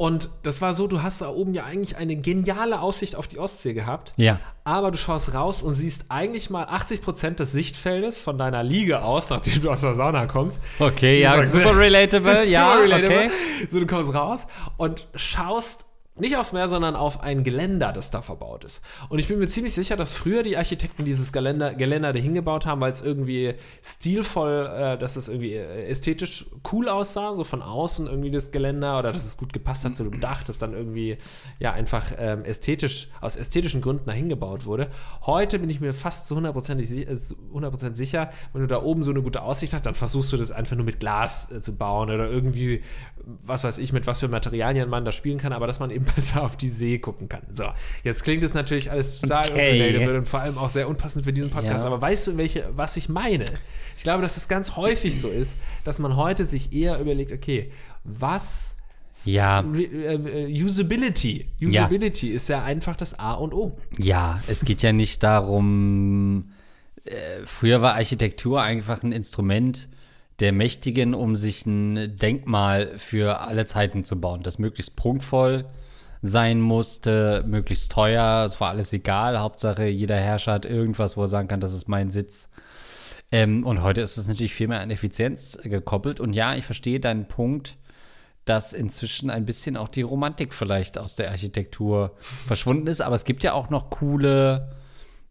[0.00, 3.40] Und das war so, du hast da oben ja eigentlich eine geniale Aussicht auf die
[3.40, 4.12] Ostsee gehabt.
[4.16, 4.38] Ja.
[4.62, 9.28] Aber du schaust raus und siehst eigentlich mal 80% des Sichtfeldes von deiner Liege aus,
[9.30, 10.62] nachdem du aus der Sauna kommst.
[10.78, 13.16] Okay, ja, Ich sag, super relatable, Super ja, relatable.
[13.26, 13.30] okay.
[13.68, 15.87] So, du kommst raus und schaust
[16.20, 18.82] nicht aufs Meer, sondern auf ein Geländer, das da verbaut ist.
[19.08, 22.66] Und ich bin mir ziemlich sicher, dass früher die Architekten dieses Geländer, Geländer dahin gebaut
[22.66, 27.62] haben, weil es irgendwie stilvoll, äh, dass es irgendwie äh, ästhetisch cool aussah, so von
[27.62, 30.72] außen irgendwie das Geländer oder dass es gut gepasst hat zu dem Dach, das dann
[30.74, 31.18] irgendwie
[31.58, 34.90] ja einfach ähm, ästhetisch, aus ästhetischen Gründen dahin gebaut wurde.
[35.26, 38.82] Heute bin ich mir fast zu 100%, si- äh, zu 100 sicher, wenn du da
[38.82, 41.60] oben so eine gute Aussicht hast, dann versuchst du das einfach nur mit Glas äh,
[41.60, 42.82] zu bauen oder irgendwie,
[43.44, 46.04] was weiß ich, mit was für Materialien man da spielen kann, aber dass man eben
[46.16, 47.42] besser auf die See gucken kann.
[47.54, 47.64] So,
[48.04, 50.16] jetzt klingt es natürlich alles total Okay.
[50.16, 51.86] und vor allem auch sehr unpassend für diesen Podcast, Ja.
[51.86, 53.44] aber weißt du, welche, was ich meine?
[53.96, 57.70] Ich glaube, dass es ganz häufig so ist, dass man heute sich eher überlegt, okay,
[58.04, 58.76] was
[59.24, 61.48] Ja, Re äh, Usability.
[61.58, 61.68] Ja.
[61.68, 63.76] Usability ist ja einfach das A und O.
[63.98, 66.52] ja, es geht ja nicht darum,
[67.04, 69.88] äh, früher war Architektur einfach ein Instrument
[70.40, 75.64] der Mächtigen, um sich ein Denkmal für alle Zeiten zu bauen, das möglichst prunkvoll
[76.22, 81.28] sein musste, möglichst teuer, es war alles egal, Hauptsache jeder Herrscher hat irgendwas, wo er
[81.28, 82.50] sagen kann, das ist mein Sitz.
[83.30, 86.18] Ähm, und heute ist es natürlich viel mehr an Effizienz gekoppelt.
[86.20, 87.76] Und ja, ich verstehe deinen Punkt,
[88.44, 93.02] dass inzwischen ein bisschen auch die Romantik vielleicht aus der Architektur verschwunden ist.
[93.02, 94.70] Aber es gibt ja auch noch coole.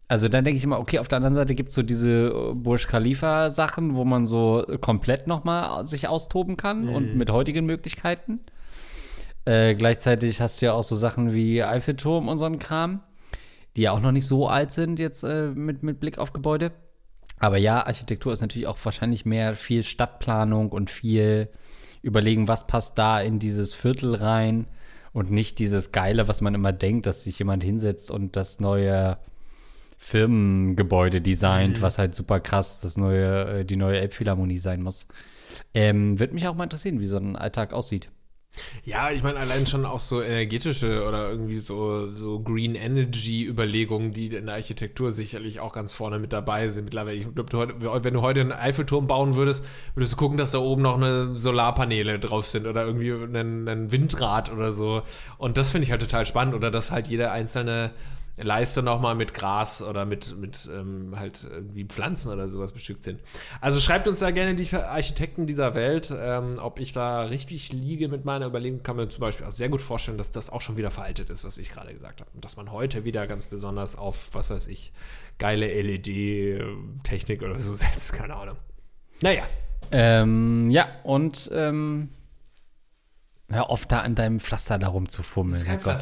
[0.08, 2.54] Also dann denke ich immer, okay, auf der anderen Seite gibt es so diese äh,
[2.54, 8.40] Burj Khalifa-Sachen, wo man so komplett nochmal sich austoben kann und mit heutigen Möglichkeiten.
[9.44, 13.00] Äh, gleichzeitig hast du ja auch so Sachen wie Eiffelturm und so einen Kram,
[13.76, 16.72] die ja auch noch nicht so alt sind jetzt äh, mit, mit Blick auf Gebäude.
[17.38, 21.48] Aber ja, Architektur ist natürlich auch wahrscheinlich mehr viel Stadtplanung und viel
[22.02, 24.66] überlegen, was passt da in dieses Viertel rein
[25.12, 29.18] und nicht dieses Geile, was man immer denkt, dass sich jemand hinsetzt und das neue
[29.98, 31.82] Firmengebäude designt, Mhm.
[31.82, 35.06] was halt super krass das neue, äh, die neue Elbphilharmonie sein muss.
[35.74, 38.10] Ähm, Würde mich auch mal interessieren, wie so ein Alltag aussieht.
[38.84, 44.26] Ja, ich meine, allein schon auch so energetische oder irgendwie so, so Green Energy-Überlegungen, die
[44.34, 46.84] in der Architektur sicherlich auch ganz vorne mit dabei sind.
[46.86, 50.58] Mittlerweile, ich glaube, wenn du heute einen Eiffelturm bauen würdest, würdest du gucken, dass da
[50.58, 55.02] oben noch eine Solarpaneele drauf sind oder irgendwie ein, ein Windrad oder so.
[55.36, 56.54] Und das finde ich halt total spannend.
[56.54, 57.92] Oder dass halt jede einzelne
[58.42, 63.20] Leiste nochmal mit Gras oder mit, mit ähm, halt irgendwie Pflanzen oder sowas bestückt sind.
[63.60, 68.08] Also schreibt uns da gerne die Architekten dieser Welt, ähm, ob ich da richtig liege
[68.08, 68.82] mit meiner Überlegung.
[68.82, 71.44] Kann mir zum Beispiel auch sehr gut vorstellen, dass das auch schon wieder veraltet ist,
[71.44, 72.30] was ich gerade gesagt habe.
[72.34, 74.92] Und dass man heute wieder ganz besonders auf, was weiß ich,
[75.38, 78.12] geile LED-Technik oder so setzt.
[78.12, 78.56] Keine Ahnung.
[79.20, 79.44] Naja.
[79.90, 82.10] Ähm, ja, und ähm,
[83.48, 85.64] hör auf, da an deinem Pflaster da rumzufummeln.
[85.64, 86.00] Herrgott.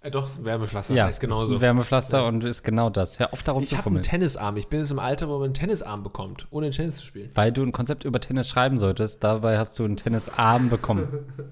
[0.00, 0.94] Äh, doch, ist ein Wärmepflaster.
[0.94, 1.54] Ja, ist genauso.
[1.54, 3.18] ein Wärmepflaster und ist genau das.
[3.18, 4.02] Hör auf, da ich habe einen.
[4.02, 4.56] Tennisarm.
[4.56, 7.30] Ich bin jetzt im Alter, wo man einen Tennisarm bekommt, ohne Tennis zu spielen.
[7.34, 11.08] Weil du ein Konzept über Tennis schreiben solltest, dabei hast du einen Tennisarm bekommen.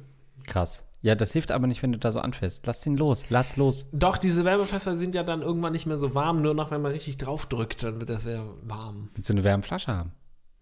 [0.47, 0.85] Krass.
[1.03, 2.67] Ja, das hilft aber nicht, wenn du da so anfährst.
[2.67, 3.89] Lass den los, lass los.
[3.93, 6.93] Doch, diese Wärmefässer sind ja dann irgendwann nicht mehr so warm, nur noch wenn man
[6.93, 9.11] richtig drauf drückt, dann wird das sehr warm.
[9.15, 10.13] Willst du eine Wärmflasche haben?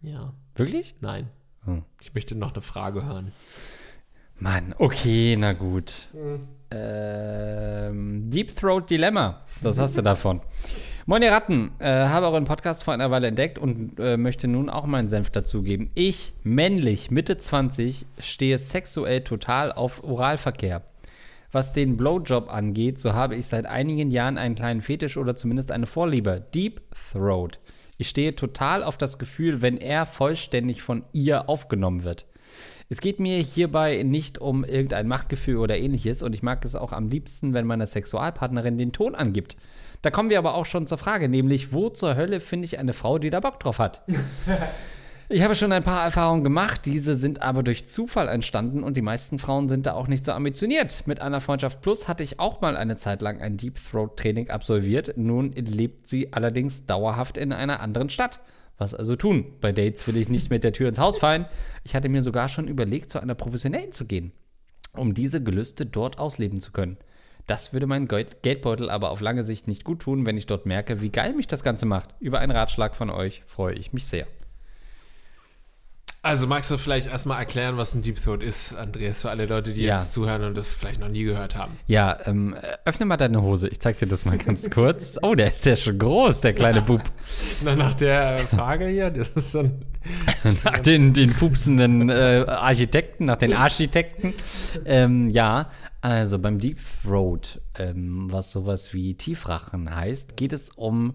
[0.00, 0.34] Ja.
[0.54, 0.94] Wirklich?
[1.00, 1.30] Nein.
[1.64, 1.82] Hm.
[2.00, 3.32] Ich möchte noch eine Frage hören.
[4.38, 6.08] Mann, okay, na gut.
[6.70, 9.42] Ähm, Deep Throat Dilemma.
[9.62, 10.40] Das hast du davon.
[11.06, 11.72] Moin, ihr Ratten.
[11.80, 15.30] Äh, habe euren Podcast vor einer Weile entdeckt und äh, möchte nun auch meinen Senf
[15.30, 15.90] dazugeben.
[15.94, 20.82] Ich, männlich, Mitte 20, stehe sexuell total auf Oralverkehr.
[21.52, 25.70] Was den Blowjob angeht, so habe ich seit einigen Jahren einen kleinen Fetisch oder zumindest
[25.70, 26.46] eine Vorliebe.
[26.54, 26.80] Deep
[27.12, 27.60] Throat.
[27.96, 32.26] Ich stehe total auf das Gefühl, wenn er vollständig von ihr aufgenommen wird.
[32.94, 36.92] Es geht mir hierbei nicht um irgendein Machtgefühl oder ähnliches und ich mag es auch
[36.92, 39.56] am liebsten, wenn meine Sexualpartnerin den Ton angibt.
[40.02, 42.92] Da kommen wir aber auch schon zur Frage, nämlich wo zur Hölle finde ich eine
[42.92, 44.02] Frau, die da Bock drauf hat?
[45.30, 49.02] Ich habe schon ein paar Erfahrungen gemacht, diese sind aber durch Zufall entstanden und die
[49.02, 51.06] meisten Frauen sind da auch nicht so ambitioniert.
[51.06, 54.50] Mit einer Freundschaft Plus hatte ich auch mal eine Zeit lang ein Deep Throat Training
[54.50, 58.40] absolviert, nun lebt sie allerdings dauerhaft in einer anderen Stadt.
[58.78, 59.46] Was also tun?
[59.60, 61.46] Bei Dates will ich nicht mit der Tür ins Haus fallen.
[61.84, 64.32] Ich hatte mir sogar schon überlegt, zu einer professionellen zu gehen,
[64.92, 66.96] um diese Gelüste dort ausleben zu können.
[67.46, 70.66] Das würde meinen Geld- Geldbeutel aber auf lange Sicht nicht gut tun, wenn ich dort
[70.66, 72.14] merke, wie geil mich das Ganze macht.
[72.18, 74.26] Über einen Ratschlag von euch freue ich mich sehr.
[76.24, 79.74] Also magst du vielleicht erstmal erklären, was ein Deep Throat ist, Andreas, für alle Leute,
[79.74, 79.96] die Ja.
[79.98, 81.76] jetzt zuhören und das vielleicht noch nie gehört haben.
[81.86, 82.56] Ja, ähm,
[82.86, 83.68] öffne mal deine Hose.
[83.68, 85.18] Ich zeig dir das mal ganz kurz.
[85.20, 87.02] Oh, der ist ja schon groß, der kleine Bub.
[87.62, 89.82] Na, nach der Frage hier, das ist schon.
[90.64, 94.34] Nach den, den pupsenden äh, Architekten, nach den Architekten.
[94.84, 95.70] Ähm, ja,
[96.02, 101.14] also beim Deep Throat, ähm, was sowas wie Tiefrachen heißt, geht es um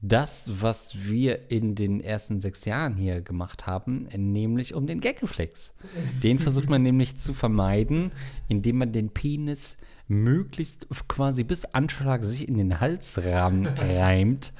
[0.00, 5.74] das, was wir in den ersten sechs Jahren hier gemacht haben, nämlich um den Gagreflex.
[6.22, 8.12] Den versucht man nämlich zu vermeiden,
[8.48, 9.76] indem man den Penis
[10.10, 14.52] möglichst quasi bis Anschlag sich in den Halsrahmen reimt.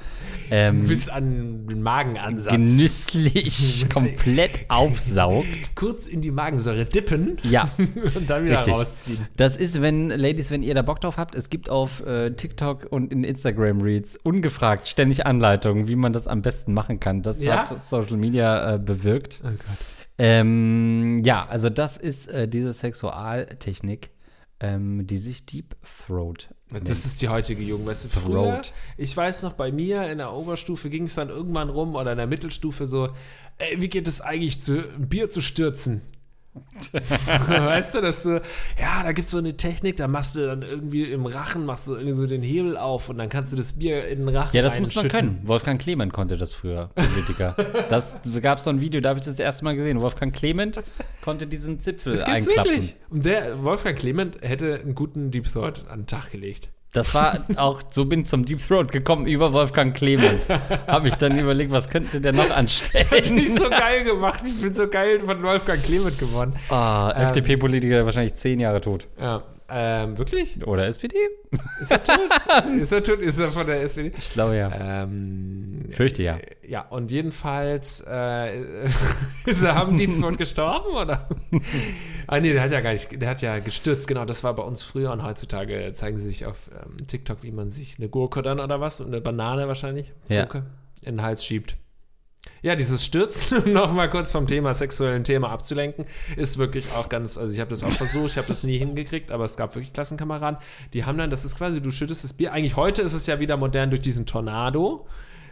[0.51, 2.53] Ähm, Bis an den Magenansatz.
[2.53, 5.47] genüsslich komplett aufsaugt.
[5.75, 7.71] Kurz in die Magensäure dippen Ja,
[8.15, 8.75] und dann wieder richtig.
[8.75, 9.27] rausziehen.
[9.37, 12.87] Das ist, wenn, Ladies, wenn ihr da Bock drauf habt, es gibt auf äh, TikTok
[12.91, 17.23] und in Instagram Reads ungefragt ständig Anleitungen, wie man das am besten machen kann.
[17.23, 17.69] Das Ja?
[17.71, 19.41] hat Social Media äh, bewirkt.
[19.43, 19.59] Oh Gott.
[20.19, 24.11] Ähm, ja, also das ist äh, diese Sexualtechnik,
[24.61, 26.89] ähm, die sich Deep Throat nennt.
[26.89, 27.87] Das ist die heutige Jugend.
[27.87, 28.73] Weißt du, früher, Throat.
[28.97, 32.19] ich weiß noch, bei mir in der Oberstufe ging es dann irgendwann rum oder in
[32.19, 33.11] der Mittelstufe so,
[33.59, 36.03] ey, wie geht es eigentlich, zu, ein Bier zu stürzen?
[37.49, 38.41] weißt du, dass du,
[38.81, 41.89] ja, da gibt es so eine Technik, da machst du dann irgendwie im Rachen, machst
[41.89, 44.57] du irgendwie so den Hebel auf und dann kannst du das Bier in den Rachen
[44.57, 45.41] Ja, das muss man können.
[45.45, 47.55] Wolfgang Clement konnte das früher, Politiker.
[47.89, 50.01] das gab so ein Video, da habe ich das erste Mal gesehen.
[50.01, 50.83] Wolfgang Clement
[51.23, 52.73] konnte diesen Zipfel Das gibt's einklappen.
[52.73, 52.97] wirklich.
[53.11, 56.71] Und der Wolfgang Clement hätte einen guten Deep Thought an den Tag gelegt.
[56.95, 60.47] Das war auch, so bin ich zum Deep Throat gekommen über Wolfgang Clement.
[60.87, 63.35] Habe ich dann überlegt, was könnte der noch anstellen?
[63.35, 64.41] Nicht so geil gemacht.
[64.47, 66.55] Ich bin so geil von Wolfgang Clement geworden.
[66.71, 67.23] Ah, Ähm.
[67.27, 69.07] FDP-Politiker wahrscheinlich zehn Jahre tot.
[69.21, 69.43] Ja.
[69.71, 70.67] Ähm, wirklich?
[70.67, 71.15] Oder SPD?
[71.81, 72.19] Ist er tot?
[72.81, 73.21] ist er tot?
[73.21, 74.13] Ist er von der SPD?
[74.17, 75.03] Ich glaube ja.
[75.03, 76.39] Ähm, Fürchte ja.
[76.67, 78.63] ja, und jedenfalls äh,
[79.45, 81.29] ist er am Deep Throat gestorben, oder?
[82.27, 84.63] ah, nee, der hat ja gar nicht, der hat ja gestürzt, genau, das war bei
[84.63, 88.41] uns früher und heutzutage zeigen sie sich auf ähm, TikTok, wie man sich eine Gurke
[88.41, 90.45] dann oder was, eine Banane wahrscheinlich, Ja.
[90.45, 90.65] Gurke,
[91.03, 91.77] in den Hals schiebt.
[92.63, 96.07] Ja, dieses Stürzen, um nochmal kurz vom Thema sexuellen Thema abzulenken,
[96.37, 99.31] ist wirklich auch ganz, also ich habe das auch versucht, ich habe das nie hingekriegt,
[99.31, 100.59] aber es gab wirklich Klassenkameraden,
[100.93, 103.41] die haben dann, das ist quasi, du schüttest das Bier, eigentlich heute ist es ja
[103.41, 105.07] wieder modern durch diesen Tornado,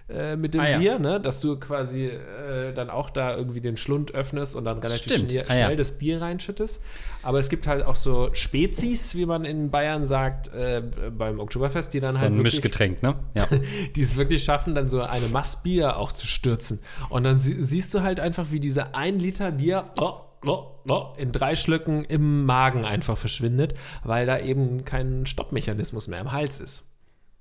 [0.08, 0.78] äh, mit dem Ah, ja.
[0.78, 1.20] Bier, ne?
[1.20, 5.32] dass du quasi äh, dann auch da irgendwie den Schlund öffnest und dann relativ Stimmt.
[5.32, 5.76] schnell, Ah, schnell ja.
[5.76, 6.80] das Bier reinschüttest.
[7.22, 11.92] Aber es gibt halt auch so Spezies, wie man in Bayern sagt, äh, beim Oktoberfest,
[11.92, 13.16] die dann so halt ein wirklich Mischgetränk, ne?
[13.34, 13.48] Ja.
[13.96, 16.80] die es wirklich schaffen, dann so eine Mass Bier auch zu stürzen.
[17.08, 21.06] Und dann sie siehst du halt einfach, wie diese ein Liter Bier oh, oh, oh,
[21.16, 26.60] in drei Schlücken im Magen einfach verschwindet, weil da eben kein Stoppmechanismus mehr im Hals
[26.60, 26.92] ist.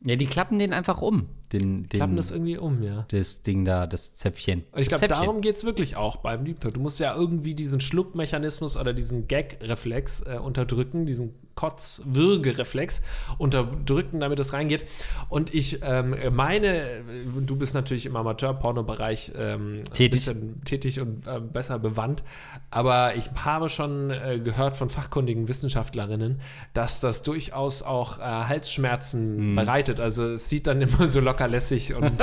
[0.01, 1.29] Ja, die klappen den einfach um.
[1.53, 3.05] Den, den, Klappen das irgendwie um, ja.
[3.09, 4.63] das Ding da, das Zäpfchen.
[4.71, 6.59] Und ich glaube, darum geht es wirklich auch beim Deep.
[6.59, 13.01] Du musst ja irgendwie diesen Schluckmechanismus oder diesen Gag-Reflex äh, unterdrücken, diesen Kotz-Würge-Reflex
[13.37, 14.83] unterdrücken, damit es reingeht.
[15.29, 17.01] Und ich ähm, meine,
[17.39, 20.29] du bist natürlich im Amateur-Porno-Bereich ähm, Tätig.
[20.65, 22.23] tätig und äh, besser bewandt,
[22.71, 26.41] aber ich habe schon äh, gehört von fachkundigen Wissenschaftlerinnen,
[26.73, 29.55] dass das durchaus auch äh, Halsschmerzen Mhm.
[29.55, 29.99] bereitet.
[29.99, 32.11] Also es sieht dann immer so locker lässig und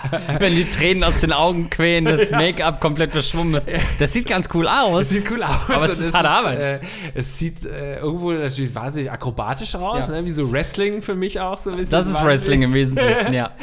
[0.38, 3.68] Wenn die Tränen aus den Augen quälen, das Make-up komplett verschwommen ist.
[3.98, 5.04] Das sieht ganz cool aus.
[5.04, 5.68] Es sieht cool aus.
[5.68, 6.62] Aber es ist harte Arbeit.
[6.62, 6.80] Äh,
[7.14, 10.14] es sieht äh, irgendwo natürlich wahnsinnig akrobatisch aus, Ja.
[10.14, 10.24] ne?
[10.24, 11.92] wie so Wrestling für mich auch so ein bisschen.
[11.92, 13.52] Das ist wahnsinnig, Wrestling im Wesentlichen, ja.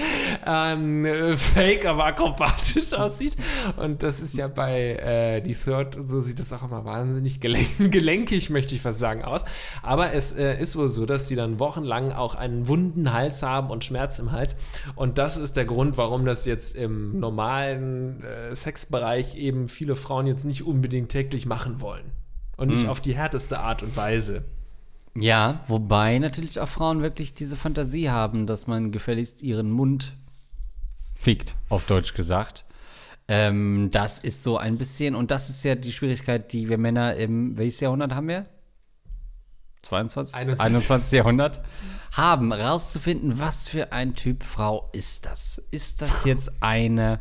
[0.50, 3.36] Ähm, äh, fake, aber akrobatisch aussieht.
[3.76, 7.42] Und das ist ja bei äh, die Third, und so sieht das auch immer wahnsinnig
[7.42, 9.44] gelenk gelenkig, möchte ich fast sagen, aus.
[9.84, 13.70] Aber es äh, ist wohl so, dass die dann wochenlang auch einen wunden Hals haben
[13.70, 14.56] und Schmerz im Hals.
[14.96, 20.28] Und das ist der Grund, warum das jetzt im normalen äh, Sexbereich eben viele Frauen
[20.28, 22.12] jetzt nicht unbedingt täglich machen wollen.
[22.56, 24.44] Und nicht auf die härteste Art und Weise.
[25.20, 30.14] Ja, wobei natürlich auch Frauen wirklich diese Fantasie haben, dass man gefälligst ihren Mund
[31.16, 32.66] fickt, auf Deutsch gesagt.
[33.28, 37.16] Ähm, das ist so ein bisschen, und das ist ja die Schwierigkeit, die wir Männer
[37.16, 38.46] im, welches Jahrhundert haben wir?
[39.84, 40.36] 22?
[40.36, 40.66] 21.
[40.66, 41.12] 21.
[41.14, 41.62] Jahrhundert
[42.12, 45.58] haben, rauszufinden, was für ein Typ Frau ist das?
[45.72, 47.20] Ist das jetzt eine,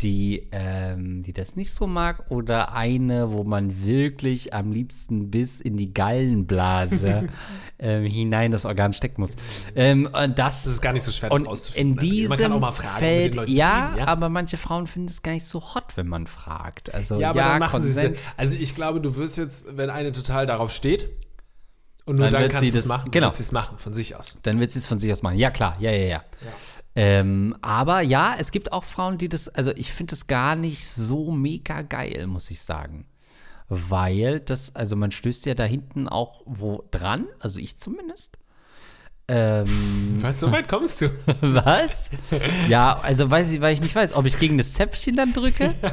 [0.00, 5.60] die, ähm, die das nicht so mag oder eine, wo man wirklich am liebsten bis
[5.60, 7.28] in die Gallenblase
[7.78, 9.36] ähm, hinein das Organ stecken muss?
[9.74, 11.94] Ähm, und das, Das ist gar nicht so schwer, das und rauszufinden.
[11.94, 14.06] in diesem Man kann auch mal fragen mit Feld, den Leuten ja, reden, ja?
[14.08, 16.92] aber manche Frauen finden es gar nicht so hot, wenn man fragt.
[16.94, 18.18] Also Ja, ja, aber dann machen sie Konsent.
[18.18, 18.24] es.
[18.36, 21.08] Also ich glaube, du wirst jetzt, wenn eine total darauf steht
[22.04, 23.28] und nur Dann dann, wird kannst sie du es das- machen, genau.
[23.28, 24.36] wird sie es machen von sich aus.
[24.42, 25.38] Dann wird sie es von sich aus machen.
[25.38, 26.22] Ja, klar, ja, ja, ja.
[26.96, 30.86] Ähm, aber ja, es gibt auch Frauen, die das, also ich finde das gar nicht
[30.86, 33.06] so mega geil, muss ich sagen.
[33.68, 38.38] Weil das, also man stößt ja da hinten auch wo dran, also ich zumindest.
[39.28, 39.66] Ähm,
[40.22, 41.10] Weißt du, so weit kommst du?
[41.40, 42.10] was?
[42.68, 45.74] Ja, also weiß ich, weil ich nicht weiß, ob ich gegen das Zäpfchen dann drücke.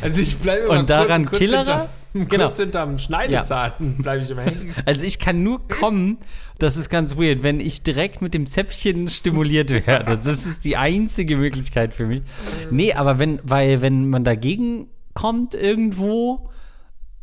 [0.00, 1.88] Also ich bleibe Und daran kurz, kurz, Killerer?
[2.28, 2.46] Genau.
[2.46, 4.74] kurz hinterm Schneidezahn bleibe ich immer hängen.
[4.86, 6.18] Also ich kann nur kommen,
[6.58, 10.18] das ist ganz weird, wenn ich direkt mit dem Zäpfchen stimuliert werde.
[10.18, 12.22] Das ist die einzige Möglichkeit für mich.
[12.70, 16.48] Nee, aber wenn, weil wenn man dagegen kommt irgendwo,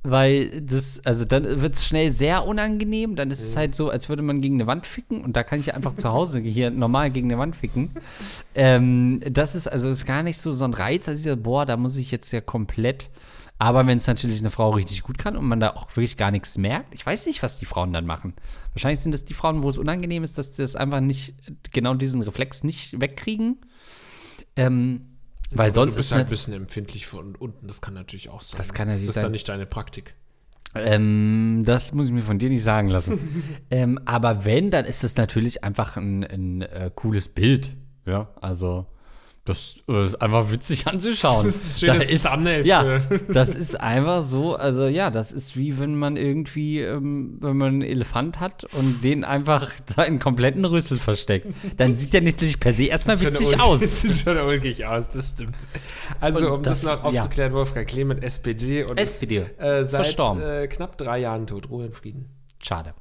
[0.03, 4.07] weil das, also dann wird es schnell sehr unangenehm, dann ist es halt so, als
[4.07, 7.09] würde man gegen eine Wand ficken und da kann ich einfach zu Hause hier normal
[7.11, 7.91] gegen eine Wand ficken.
[8.53, 11.65] Ähm, das ist also ist gar nicht so so ein Reiz, also ich sage, boah,
[11.65, 13.09] da muss ich jetzt ja komplett
[13.57, 16.31] aber wenn es natürlich eine Frau richtig gut kann und man da auch wirklich gar
[16.31, 18.33] nichts merkt, ich weiß nicht, was die Frauen dann machen.
[18.73, 21.35] Wahrscheinlich sind das die Frauen, wo es unangenehm ist, dass die das einfach nicht,
[21.71, 23.61] genau diesen Reflex nicht wegkriegen.
[24.57, 25.17] Ähm,
[25.51, 28.41] weil sonst du bist ist halt ein bisschen empfindlich von unten, das kann natürlich auch
[28.41, 28.57] sein.
[28.57, 30.15] Das kann natürlich Das ist dann nicht deine Praktik.
[30.73, 33.45] Ähm, das muss ich mir von dir nicht sagen lassen.
[33.71, 37.71] ähm, aber wenn, dann ist es natürlich einfach ein, ein äh, cooles Bild.
[38.05, 38.85] Ja, also
[39.45, 41.45] das äh, ist einfach witzig anzuschauen.
[41.45, 42.99] Das ist ein schönes Thumbnail Ja,
[43.31, 47.67] das ist einfach so, also ja, das ist wie wenn man irgendwie, ähm, wenn man
[47.69, 51.47] einen Elefant hat und den einfach seinen kompletten Rüssel versteckt.
[51.77, 53.79] Dann sieht der nicht per se erstmal witzig aus.
[54.01, 55.55] Sieht schon ulkig aus, das stimmt.
[56.19, 60.05] Also, Und um das, das- noch aufzuklären, Wolfgang Clement, SPD und SPD, ist, äh, seit
[60.05, 60.41] verstorben.
[60.41, 61.69] äh, knapp drei Jahren tot.
[61.69, 62.29] Ruhe in Frieden.
[62.63, 62.93] Schade.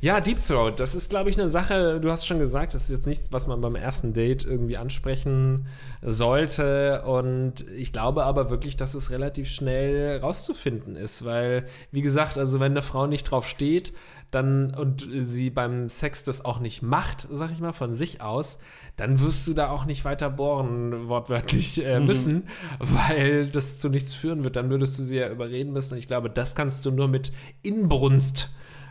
[0.00, 2.90] Ja, Deep Throat, das ist, glaube ich, eine Sache, du hast schon gesagt, das ist
[2.90, 5.66] jetzt nichts, was man beim ersten Date irgendwie ansprechen
[6.02, 7.02] sollte.
[7.02, 12.60] Und ich glaube aber wirklich, dass es relativ schnell rauszufinden ist, weil, wie gesagt, also
[12.60, 13.92] wenn eine Frau nicht drauf steht,
[14.30, 18.60] dann und sie beim Sex das auch nicht macht, sag ich mal, von sich aus,
[18.96, 22.46] dann wirst du da auch nicht weiter bohren, wortwörtlich äh, müssen,
[22.78, 24.54] weil das zu nichts führen wird.
[24.54, 25.94] Dann würdest du sie ja überreden müssen.
[25.94, 27.32] Und ich glaube, das kannst du nur mit
[27.62, 28.50] Inbrunst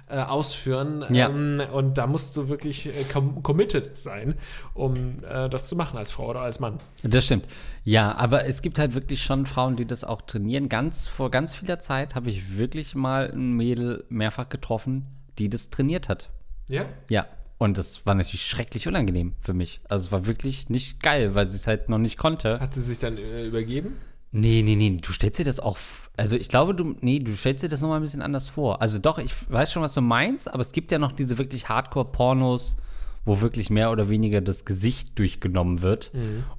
[0.09, 1.05] äh, ausführen.
[1.09, 1.29] Ja.
[1.29, 4.35] Ähm, und da musst du wirklich äh, com committed sein,
[4.73, 6.79] um äh, das zu machen als Frau oder als Mann.
[7.03, 7.45] Das stimmt.
[7.83, 10.69] Ja, aber es gibt halt wirklich schon Frauen, die das auch trainieren.
[10.69, 15.05] Ganz vor ganz vieler Zeit habe ich wirklich mal ein Mädel mehrfach getroffen,
[15.39, 16.29] die das trainiert hat.
[16.67, 16.85] Ja?
[17.09, 17.25] Ja.
[17.57, 19.81] Und das war natürlich schrecklich unangenehm für mich.
[19.89, 22.59] Also es war wirklich nicht geil, weil sie es halt noch nicht konnte.
[22.59, 23.97] Hat sie sich dann äh, übergeben?
[24.31, 25.77] Nee, nee, nee, du stellst dir das auch.
[26.17, 26.95] Also ich glaube, du.
[27.01, 28.81] Nee, du stellst dir das nochmal ein bisschen anders vor.
[28.81, 31.69] Also doch, ich weiß schon, was du meinst, aber es gibt ja noch diese wirklich
[31.69, 32.77] Hardcore-Pornos,
[33.23, 36.11] wo wirklich mehr oder weniger das Gesicht durchgenommen wird.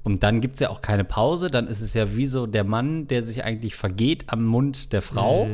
[0.03, 1.49] Und dann gibt es ja auch keine Pause.
[1.51, 5.01] Dann ist es ja wie so der Mann, der sich eigentlich vergeht am Mund der
[5.01, 5.47] Frau.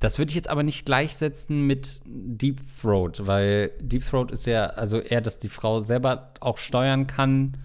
[0.00, 4.66] Das würde ich jetzt aber nicht gleichsetzen mit Deep Throat, weil Deep Throat ist ja,
[4.66, 7.56] also eher, dass die Frau selber auch steuern kann.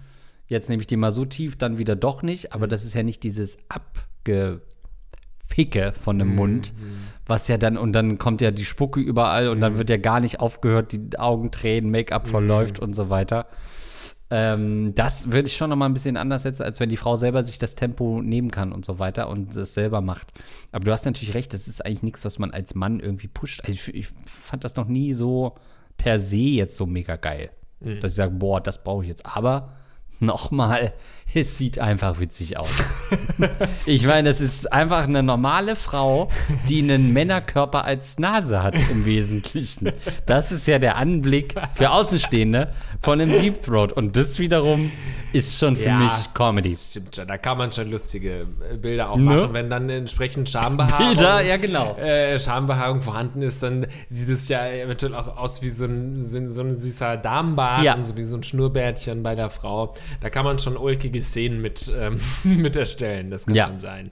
[0.50, 2.52] Jetzt nehme ich die mal so tief, dann wieder doch nicht.
[2.52, 6.74] Aber das ist ja nicht dieses Abgepicke von dem Mund,
[7.24, 10.18] was ja dann, und dann kommt ja die Spucke überall und dann wird ja gar
[10.18, 13.46] nicht aufgehört, die Augen tränen, Make-up verläuft und so weiter.
[14.28, 17.14] Ähm, das würde ich schon noch mal ein bisschen anders setzen, als wenn die Frau
[17.14, 20.32] selber sich das Tempo nehmen kann und so weiter und es selber macht.
[20.72, 23.60] Aber du hast natürlich recht, das ist eigentlich nichts, was man als Mann irgendwie pusht.
[23.60, 25.54] Also ich, ich fand das noch nie so
[25.96, 27.50] per se jetzt so mega geil,
[28.00, 29.26] dass ich sage, boah, das brauche ich jetzt.
[29.26, 29.74] Aber
[30.26, 30.92] nochmal,
[31.34, 32.70] es sieht einfach witzig aus.
[33.86, 36.28] ich meine, das ist einfach eine normale Frau,
[36.68, 39.92] die einen Männerkörper als Nase hat im Wesentlichen.
[40.26, 43.92] Das ist ja der Anblick für Außenstehende von einem Deep Throat.
[43.92, 44.90] Und das wiederum
[45.32, 45.98] ist schon für Ja.
[45.98, 46.74] mich Comedy.
[46.74, 49.22] Stimmt schon, da kann man schon lustige äh, Bilder auch Ne?
[49.22, 51.96] machen, wenn dann entsprechend Schambehaarung, Bilder, ja, genau.
[51.96, 56.38] äh, Schambehaarung vorhanden ist, dann sieht es ja eventuell auch aus wie so ein, so
[56.62, 57.94] ein- süßer Damenbart Ja.
[57.94, 59.94] und so wie so ein Schnurrbärtchen bei der Frau.
[60.20, 63.66] Da kann man schon ulkige Szenen mit, ähm, mit erstellen, das kann Ja.
[63.68, 64.10] schon sein.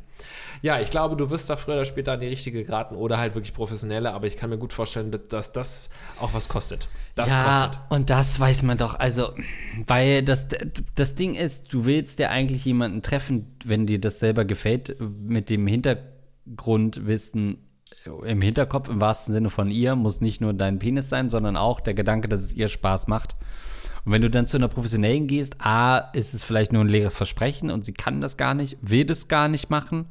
[0.61, 3.37] Ja, ich glaube, du wirst da früher oder später an die richtige geraten oder halt
[3.37, 6.89] wirklich professionelle, aber ich kann mir gut vorstellen, dass, das auch was kostet.
[7.15, 7.81] Das ja, kostet.
[7.91, 8.99] und das weiß man doch.
[8.99, 9.35] Also,
[9.87, 10.49] weil das,
[10.97, 15.49] das Ding ist, du willst ja eigentlich jemanden treffen, wenn dir das selber gefällt, mit
[15.49, 17.59] dem Hintergrundwissen
[18.25, 21.81] im Hinterkopf, im wahrsten Sinne von ihr, muss nicht nur dein Penis sein, sondern auch
[21.81, 23.37] der Gedanke, dass es ihr Spaß macht.
[24.05, 27.17] Und wenn du dann zu einer Professionellen gehst, A, ist es vielleicht nur ein leeres
[27.17, 30.07] Versprechen und sie kann das gar nicht, will das gar nicht machen.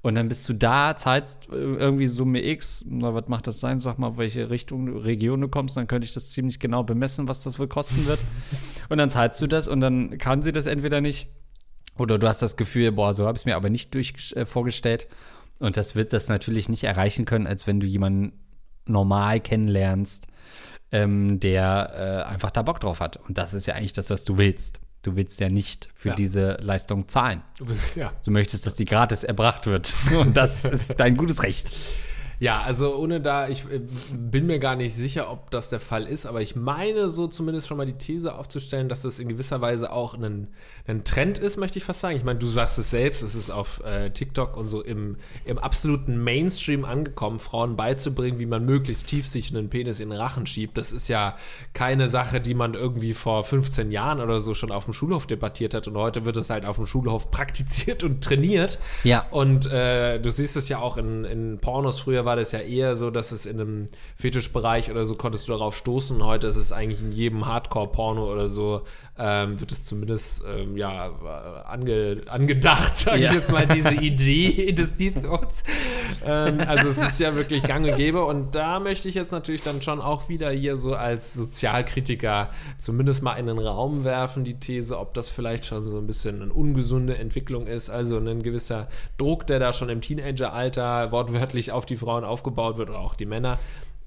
[0.00, 3.80] Und dann bist du da, zahlst äh, irgendwie Summe X, na, was macht das sein?
[3.80, 7.42] Sag mal, welche Richtung, Region du kommst, dann könnte ich das ziemlich genau bemessen, was
[7.42, 8.20] das wohl kosten wird.
[8.88, 11.28] und dann zahlst du das und dann kann sie das entweder nicht.
[11.96, 14.46] Oder du hast das Gefühl, boah, so habe ich es mir aber nicht durch, äh,
[14.46, 15.08] vorgestellt.
[15.58, 18.32] Und das wird das natürlich nicht erreichen können, als wenn du jemanden
[18.86, 20.28] normal kennenlernst,
[20.92, 23.16] ähm, der äh, einfach da Bock drauf hat.
[23.16, 24.80] Und das ist ja eigentlich das, was du willst.
[25.02, 26.14] Du willst ja nicht für Ja.
[26.14, 27.42] diese Leistung zahlen.
[27.56, 28.12] Du bist, ja.
[28.24, 29.92] Du möchtest, dass die gratis erbracht wird.
[30.18, 31.70] Und das ist dein gutes Recht.
[32.40, 33.80] Ja, also ohne da, ich äh,
[34.12, 37.66] bin mir gar nicht sicher, ob das der Fall ist, aber ich meine so zumindest
[37.66, 40.48] schon mal die These aufzustellen, dass das in gewisser Weise auch ein,
[40.86, 42.16] ein Trend ist, möchte ich fast sagen.
[42.16, 45.58] Ich meine, du sagst es selbst, es ist auf äh, TikTok und so im, im
[45.58, 50.46] absoluten Mainstream angekommen, Frauen beizubringen, wie man möglichst tief sich einen Penis in den Rachen
[50.46, 50.78] schiebt.
[50.78, 51.36] Das ist ja
[51.72, 55.74] keine Sache, die man irgendwie vor 15 Jahren oder so schon auf dem Schulhof debattiert
[55.74, 58.78] hat und heute wird es halt auf dem Schulhof praktiziert und trainiert.
[59.02, 59.26] Ja.
[59.30, 61.98] Und äh, du siehst es ja auch in, in Pornos.
[61.98, 65.52] Früher war das ja eher so, dass es in einem Fetischbereich oder so konntest du
[65.52, 66.22] darauf stoßen.
[66.22, 68.82] Heute ist es eigentlich in jedem Hardcore-Porno oder so,
[69.18, 71.10] ähm, wird es zumindest ähm, ja,
[71.66, 73.30] ange, angedacht, sage Ja.
[73.30, 75.64] ich jetzt mal, diese Idee des Deep Throats.
[76.24, 78.24] ähm, also es ist ja wirklich gang und gäbe.
[78.24, 83.22] Und da möchte ich jetzt natürlich dann schon auch wieder hier so als Sozialkritiker zumindest
[83.22, 86.52] mal in den Raum werfen, die These, ob das vielleicht schon so ein bisschen eine
[86.52, 87.90] ungesunde Entwicklung ist.
[87.90, 92.90] Also ein gewisser Druck, der da schon im Teenageralter wortwörtlich auf die Frauen aufgebaut wird
[92.90, 93.58] oder auch die Männer.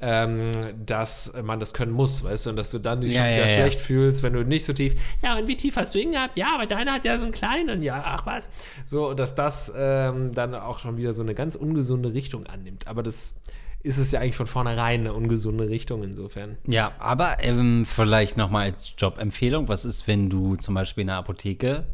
[0.04, 0.52] Ähm,
[0.84, 3.46] dass man das können muss, weißt du, und dass du dann dich Ja, schon wieder
[3.46, 3.56] ja, ja.
[3.58, 6.36] schlecht fühlst, wenn du nicht so tief, ja, und wie tief hast du ihn gehabt?
[6.38, 8.50] Ja, aber deiner hat ja so einen kleinen, ja, ach was.
[8.88, 12.88] So, dass das ähm, dann auch schon wieder so eine ganz ungesunde Richtung annimmt.
[12.88, 13.36] Aber das
[13.84, 16.58] ist es ja eigentlich von vornherein eine ungesunde Richtung insofern.
[16.68, 19.68] Ja, aber ähm, vielleicht nochmal als Jobempfehlung.
[19.70, 21.86] Was ist, wenn du zum Beispiel in einer Apotheke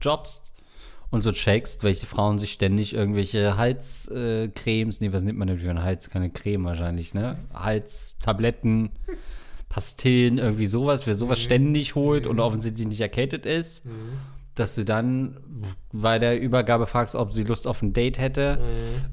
[0.00, 0.52] jobst
[1.10, 5.58] und so checkst, welche Frauen sich ständig irgendwelche Halscremes, äh, nee, was nimmt man denn
[5.58, 6.10] für einen Hals?
[6.10, 7.38] Keine Creme wahrscheinlich, ne?
[7.54, 8.90] Halstabletten,
[9.68, 11.06] Pastillen, irgendwie sowas.
[11.06, 13.84] Wer sowas ständig holt und offensichtlich nicht erkältet ist,
[14.54, 15.36] dass du dann
[15.92, 18.58] bei der Übergabe fragst, ob sie Lust auf ein Date hätte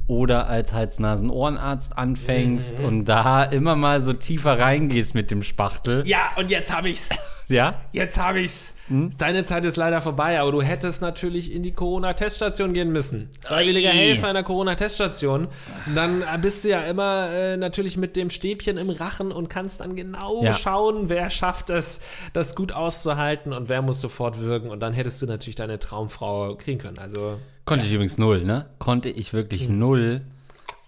[0.08, 6.08] oder als Hals-Nasen-Ohrenarzt anfängst und da immer mal so tiefer reingehst mit dem Spachtel.
[6.08, 7.10] Ja, und jetzt habe ich's.
[7.50, 7.82] Ja?
[7.92, 8.73] Jetzt habe ich's.
[8.90, 9.12] Hm?
[9.18, 13.30] Deine Zeit ist leider vorbei, aber du hättest natürlich in die Corona-Teststation gehen müssen.
[13.42, 13.90] Freiwilliger.
[13.90, 15.48] Helfer in der Corona-Teststation.
[15.86, 19.80] Und Dann bist du ja immer äh, natürlich mit dem Stäbchen im Rachen und kannst
[19.80, 20.54] dann genau Ja.
[20.54, 22.02] schauen, wer schafft es,
[22.34, 24.70] das gut auszuhalten und wer muss sofort wirken.
[24.70, 27.00] Und dann hättest du natürlich deine Traumfrau kriegen können.
[27.00, 28.66] Also Konnte ich übrigens null, ne?
[28.80, 30.22] Konnte ich wirklich null.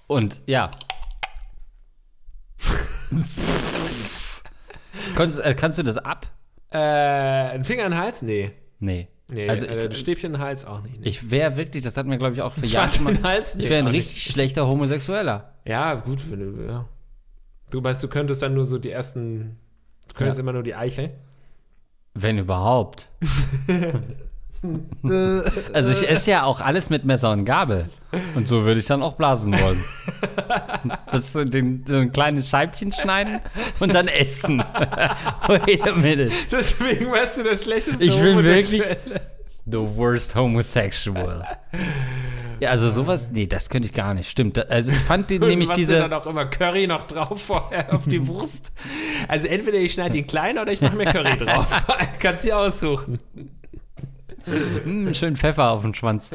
[0.08, 0.70] Und ja.
[5.16, 6.28] Konntest, äh, kannst du das ab?
[6.72, 8.22] Äh, ein Finger in den Hals?
[8.22, 8.52] Nee.
[8.80, 9.08] Nee.
[9.28, 11.00] Nee, also also ich, äh, Stäbchen in den Hals auch nicht.
[11.00, 11.08] Nee.
[11.08, 13.56] ich wäre wirklich, das hatten wir, glaube ich, auch für Jahre schon Hals?
[13.56, 15.54] Ich wäre ein richtig schlechter Homosexueller.
[15.66, 16.88] Ja, gut, wenn du, ja.
[17.72, 19.58] Du meinst, du könntest dann nur so die ersten,
[20.08, 20.44] du könntest Ja.
[20.44, 21.12] immer nur die Eichel.
[22.14, 23.10] Wenn überhaupt.
[25.74, 27.90] also ich esse ja auch alles mit Messer und Gabel.
[28.36, 29.84] Und so würde ich dann auch blasen wollen.
[31.12, 33.40] Das so, den, so ein kleines Scheibchen schneiden
[33.80, 34.60] und dann essen.
[35.48, 36.32] Wait a minute.
[36.52, 38.84] Deswegen weißt du das schlechteste Ich bin wirklich
[39.66, 41.44] the worst homosexual.
[42.60, 44.30] Ja, also sowas, nee, das könnte ich gar nicht.
[44.30, 44.70] Stimmt.
[44.70, 46.18] Also ich fand die, nämlich Was denn dann diese.
[46.18, 48.74] auch immer Curry noch drauf vorher auf die Wurst.
[49.28, 51.68] Also entweder ich schneide ihn klein oder ich mache mir Curry drauf.
[52.20, 53.20] Kannst du aussuchen.
[54.86, 56.32] Mh, schön Pfeffer auf den Schwanz.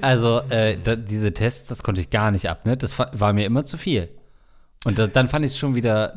[0.00, 2.76] Also, äh, da, diese Tests, das konnte ich gar nicht ab, ne?
[2.76, 4.08] Das war mir immer zu viel.
[4.84, 6.14] Und da, dann fand ich es schon wieder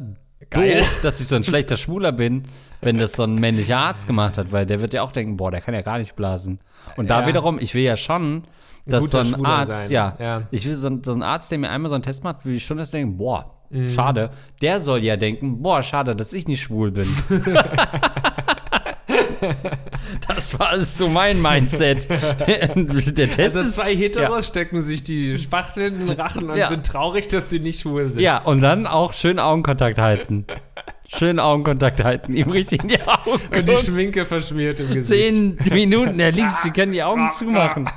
[0.49, 0.79] Geil.
[0.79, 2.43] doof, dass ich so ein schlechter Schwuler bin,
[2.81, 5.51] wenn das so ein männlicher Arzt gemacht hat, weil der wird ja auch denken, boah,
[5.51, 6.59] der kann ja gar nicht blasen.
[6.97, 7.27] Und da Ja.
[7.27, 8.43] wiederum, ich will ja schon,
[8.85, 10.41] dass so ein Schwuler Arzt, ja, Ja.
[10.49, 12.55] ich will so, ein- so ein Arzt, der mir einmal so einen Test macht, will
[12.55, 13.91] ich schon das denken, boah, Mhm.
[13.91, 14.31] schade.
[14.63, 17.07] Der soll ja denken, boah, schade, dass ich nicht schwul bin.
[20.27, 22.07] das war so mein Mindset.
[22.09, 24.43] der Test Also zwei Heteros ja.
[24.43, 26.69] stecken sich die Spachteln in den Rachen und Ja.
[26.69, 28.21] sind traurig, dass sie nicht schwul sind.
[28.21, 30.45] Ja, und dann auch schön Augenkontakt halten.
[31.11, 33.77] Schön Augenkontakt halten, ihm richtig in die Augen Und die.
[33.77, 35.33] Schminke verschmiert im Gesicht.
[35.33, 37.89] Zehn Minuten, Herr Links, Sie können die Augen zumachen.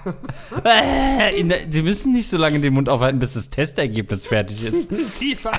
[0.65, 4.89] Äh, der, Sie müssen nicht so lange den Mund aufhalten, bis das Testergebnis fertig ist.
[5.19, 5.53] Tiefer.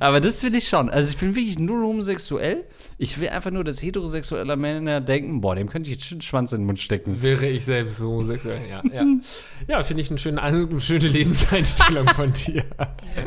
[0.00, 0.90] Aber das will ich schon.
[0.90, 2.64] Also ich bin wirklich null homosexuell.
[2.98, 6.52] Ich will einfach nur, dass heterosexuelle Männer denken, boah, dem könnte ich jetzt einen Schwanz
[6.52, 7.22] in den Mund stecken.
[7.22, 8.82] Wäre ich selbst homosexuell, ja.
[8.92, 9.06] Ja,
[9.66, 12.64] ja finde ich eine schöne, schöne Lebenseinstellung von dir.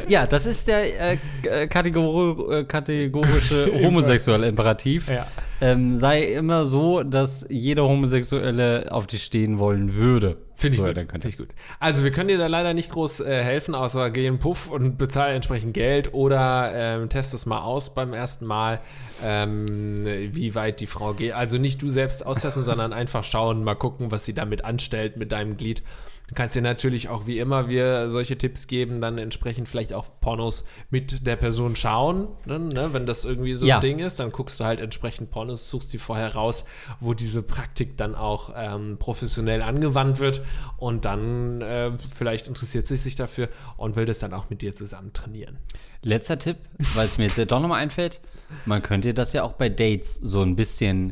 [0.08, 5.10] Ja, das ist der äh, äh, kategori äh, kategorische homosexuelle Imperativ.
[5.10, 5.28] Ja.
[5.60, 10.38] Ähm, sei immer so, dass jeder Homosexuelle auf dich stehen wollen würde.
[10.56, 11.12] Finde ich, so, gut.
[11.12, 11.50] Finde ich gut.
[11.80, 14.98] Also, wir können dir da leider nicht groß äh, helfen, außer geh in Puff und
[14.98, 18.80] bezahle entsprechend Geld oder ähm, test es mal aus beim ersten Mal,
[19.24, 21.34] ähm, wie weit die Frau geht.
[21.34, 25.32] Also nicht du selbst austesten, sondern einfach schauen, mal gucken, was sie damit anstellt mit
[25.32, 25.84] deinem Glied.
[26.32, 30.06] Du kannst dir natürlich auch wie immer wir solche Tipps geben, dann entsprechend vielleicht auch
[30.22, 32.30] Pornos mit der Person schauen.
[32.46, 32.94] Dann, ne?
[32.94, 33.76] Wenn das irgendwie so Ja.
[33.76, 36.64] ein Ding ist, dann guckst du halt entsprechend Pornos, suchst sie vorher raus,
[37.02, 40.40] wo diese Praktik dann auch ähm, professionell angewandt wird
[40.78, 44.74] und dann äh, vielleicht interessiert sie sich dafür und will das dann auch mit dir
[44.74, 45.58] zusammen trainieren.
[46.02, 46.56] Letzter Tipp,
[46.96, 48.22] weil es mir jetzt ja doch nochmal einfällt.
[48.66, 51.12] Man könnte das ja auch bei Dates so ein bisschen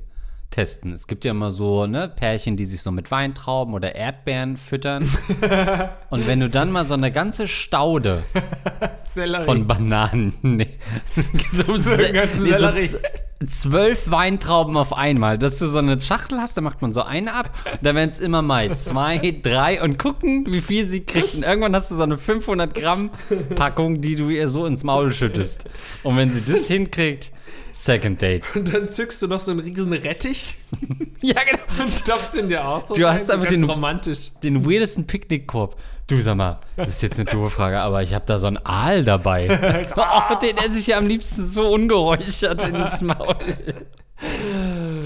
[0.52, 0.94] testen.
[0.94, 5.08] Es gibt ja immer so ne, Pärchen, die sich so mit Weintrauben oder Erdbeeren füttern.
[6.10, 8.24] Und wenn du dann mal so eine ganze Staude
[9.46, 10.34] von Bananen.
[10.42, 10.68] Nee.
[11.54, 12.88] so So Sellerie.
[12.88, 13.02] z-
[13.46, 15.38] Zwölf Weintrauben auf einmal.
[15.38, 17.52] Dass du so eine Schachtel hast, da macht man so eine ab.
[17.82, 21.36] Dann werden es immer mal zwei, drei und gucken, wie viel sie kriegt.
[21.36, 23.12] Und irgendwann hast du so eine 500 Gramm
[23.56, 25.66] Packung, die du ihr so ins Maul schüttest.
[26.04, 27.32] Und wenn sie das hinkriegt,
[27.72, 28.44] Second Date.
[28.56, 30.58] und dann zückst du noch so einen riesen Rettich
[31.22, 31.64] Ja, genau.
[31.82, 32.88] und stopfst ihn dir aus.
[32.88, 34.32] Du hast einfach ganz den- romantisch.
[34.42, 35.76] Den weirdesten Picknickkorb.
[36.08, 38.58] Du sag mal, das ist jetzt eine doofe Frage, aber ich habe da so einen
[38.58, 39.86] Aal dabei.
[39.96, 43.36] oh, den esse ich ja am liebsten so ungeräuchert ins Maul.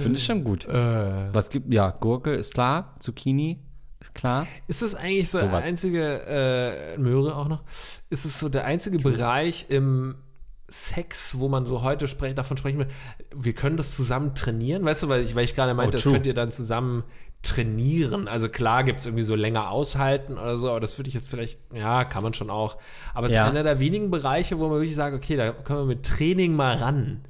[0.01, 0.65] Finde ich schon gut.
[0.65, 1.33] Äh.
[1.33, 3.59] Was gibt, ja, Gurke ist klar, Zucchini
[3.99, 4.47] ist klar.
[4.67, 5.65] Ist es eigentlich so der Sowas.
[5.65, 6.21] einzige,
[6.95, 7.63] äh, Möhre auch noch,
[8.09, 10.15] ist es so der einzige Bereich im
[10.74, 12.88] Sex, wo man so heute sprech, davon sprechen will,
[13.36, 14.84] wir können das zusammen trainieren?
[14.84, 17.03] Weißt du, weil ich, weil ich gerade meinte, Oh, das könnt ihr dann zusammen
[17.43, 18.28] trainieren.
[18.28, 21.30] Also klar gibt es irgendwie so länger aushalten oder so, aber das würde ich jetzt
[21.30, 22.78] vielleicht, ja, kann man schon auch.
[23.13, 23.43] Aber es Ja.
[23.45, 26.55] ist einer der wenigen Bereiche, wo man wirklich sagt, okay, da können wir mit Training
[26.55, 27.21] mal ran.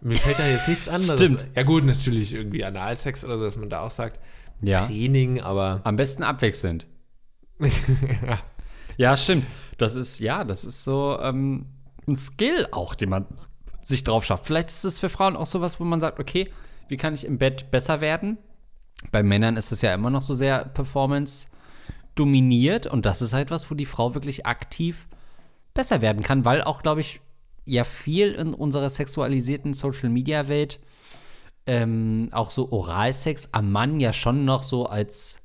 [0.00, 1.20] Mir fällt da jetzt nichts anderes.
[1.20, 1.46] Stimmt.
[1.54, 4.18] Ja gut, natürlich irgendwie Analsex oder so, dass man da auch sagt,
[4.60, 4.86] Ja.
[4.86, 6.86] Training, aber Am besten abwechselnd.
[7.60, 7.68] ja.
[8.96, 9.46] Ja, stimmt.
[9.76, 11.66] Das ist, ja, das ist so ähm,
[12.08, 13.26] ein Skill auch, den man
[13.82, 14.46] sich drauf schafft.
[14.46, 16.50] Vielleicht ist es für Frauen auch sowas, wo man sagt, okay,
[16.88, 18.38] wie kann ich im Bett besser werden?
[19.12, 21.48] Bei Männern ist es ja immer noch so sehr Performance
[22.14, 25.06] dominiert und das ist halt was, wo die Frau wirklich aktiv
[25.72, 27.20] besser werden kann, weil auch, glaube ich,
[27.64, 30.80] ja viel in unserer sexualisierten Social-Media-Welt
[31.66, 35.42] ähm, auch so Oralsex am Mann ja schon noch so als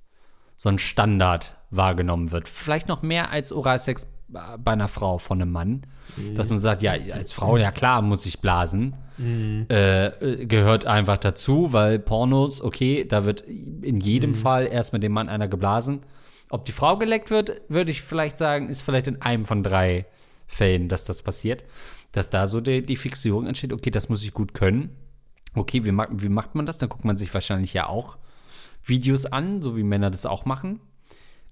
[0.57, 2.47] so ein Standard wahrgenommen wird.
[2.47, 5.83] Vielleicht noch mehr als Oralsex bei einer Frau von einem Mann.
[6.17, 6.35] Mhm.
[6.35, 8.95] Dass man sagt, ja, als Frau, ja klar, muss ich blasen.
[9.17, 9.65] Mhm.
[9.69, 14.35] Äh, gehört einfach dazu, weil Pornos, okay, da wird in jedem mhm.
[14.35, 16.01] Fall erst mit dem Mann einer geblasen.
[16.49, 20.05] Ob die Frau geleckt wird, würde ich vielleicht sagen, ist vielleicht in einem von drei
[20.47, 21.63] Fällen, dass das passiert.
[22.11, 24.95] Dass da so die, die Fixierung entsteht, okay, das muss ich gut können.
[25.55, 26.77] Okay, wie, wie macht man das?
[26.77, 28.17] Dann guckt man sich wahrscheinlich ja auch
[28.83, 30.79] Videos an, so wie Männer das auch machen.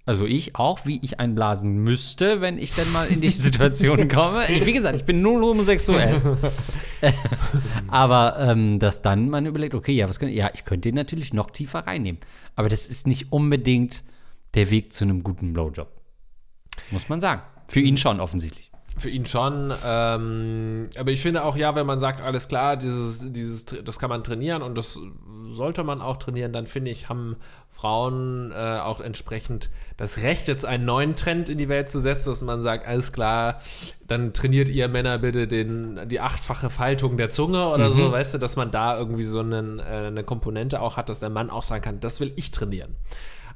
[0.05, 4.49] Also ich auch, wie ich einblasen müsste, wenn ich denn mal in die Situation komme.
[4.51, 6.37] Ich, wie gesagt, ich bin null homosexuell.
[7.87, 10.95] Aber ähm, dass dann man überlegt, okay, ja, was kann ich, ja, ich könnte ihn
[10.95, 12.19] natürlich noch tiefer reinnehmen.
[12.55, 14.03] Aber das ist nicht unbedingt
[14.55, 15.89] der Weg zu einem guten Blowjob.
[16.89, 17.41] Muss man sagen.
[17.67, 18.70] Für ihn schon offensichtlich.
[18.97, 19.73] Für ihn schon.
[19.85, 24.09] Ähm, aber ich finde auch, ja, wenn man sagt, alles klar, dieses, dieses, das kann
[24.09, 24.99] man trainieren und das
[25.51, 27.37] sollte man auch trainieren, dann finde ich, haben
[27.69, 32.29] Frauen äh, auch entsprechend das Recht, jetzt einen neuen Trend in die Welt zu setzen,
[32.29, 33.61] dass man sagt, alles klar,
[34.07, 37.93] dann trainiert ihr Männer bitte den, die achtfache Faltung der Zunge oder mhm.
[37.93, 41.19] so, weißt du, dass man da irgendwie so einen, äh, eine Komponente auch hat, dass
[41.19, 42.95] der Mann auch sagen kann, das will ich trainieren.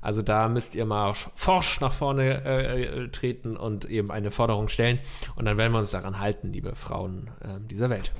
[0.05, 4.69] Also da müsst ihr mal forsch nach vorne äh, äh, treten und eben eine Forderung
[4.69, 4.99] stellen.
[5.35, 8.11] Und dann werden wir uns daran halten, liebe Frauen äh, dieser Welt.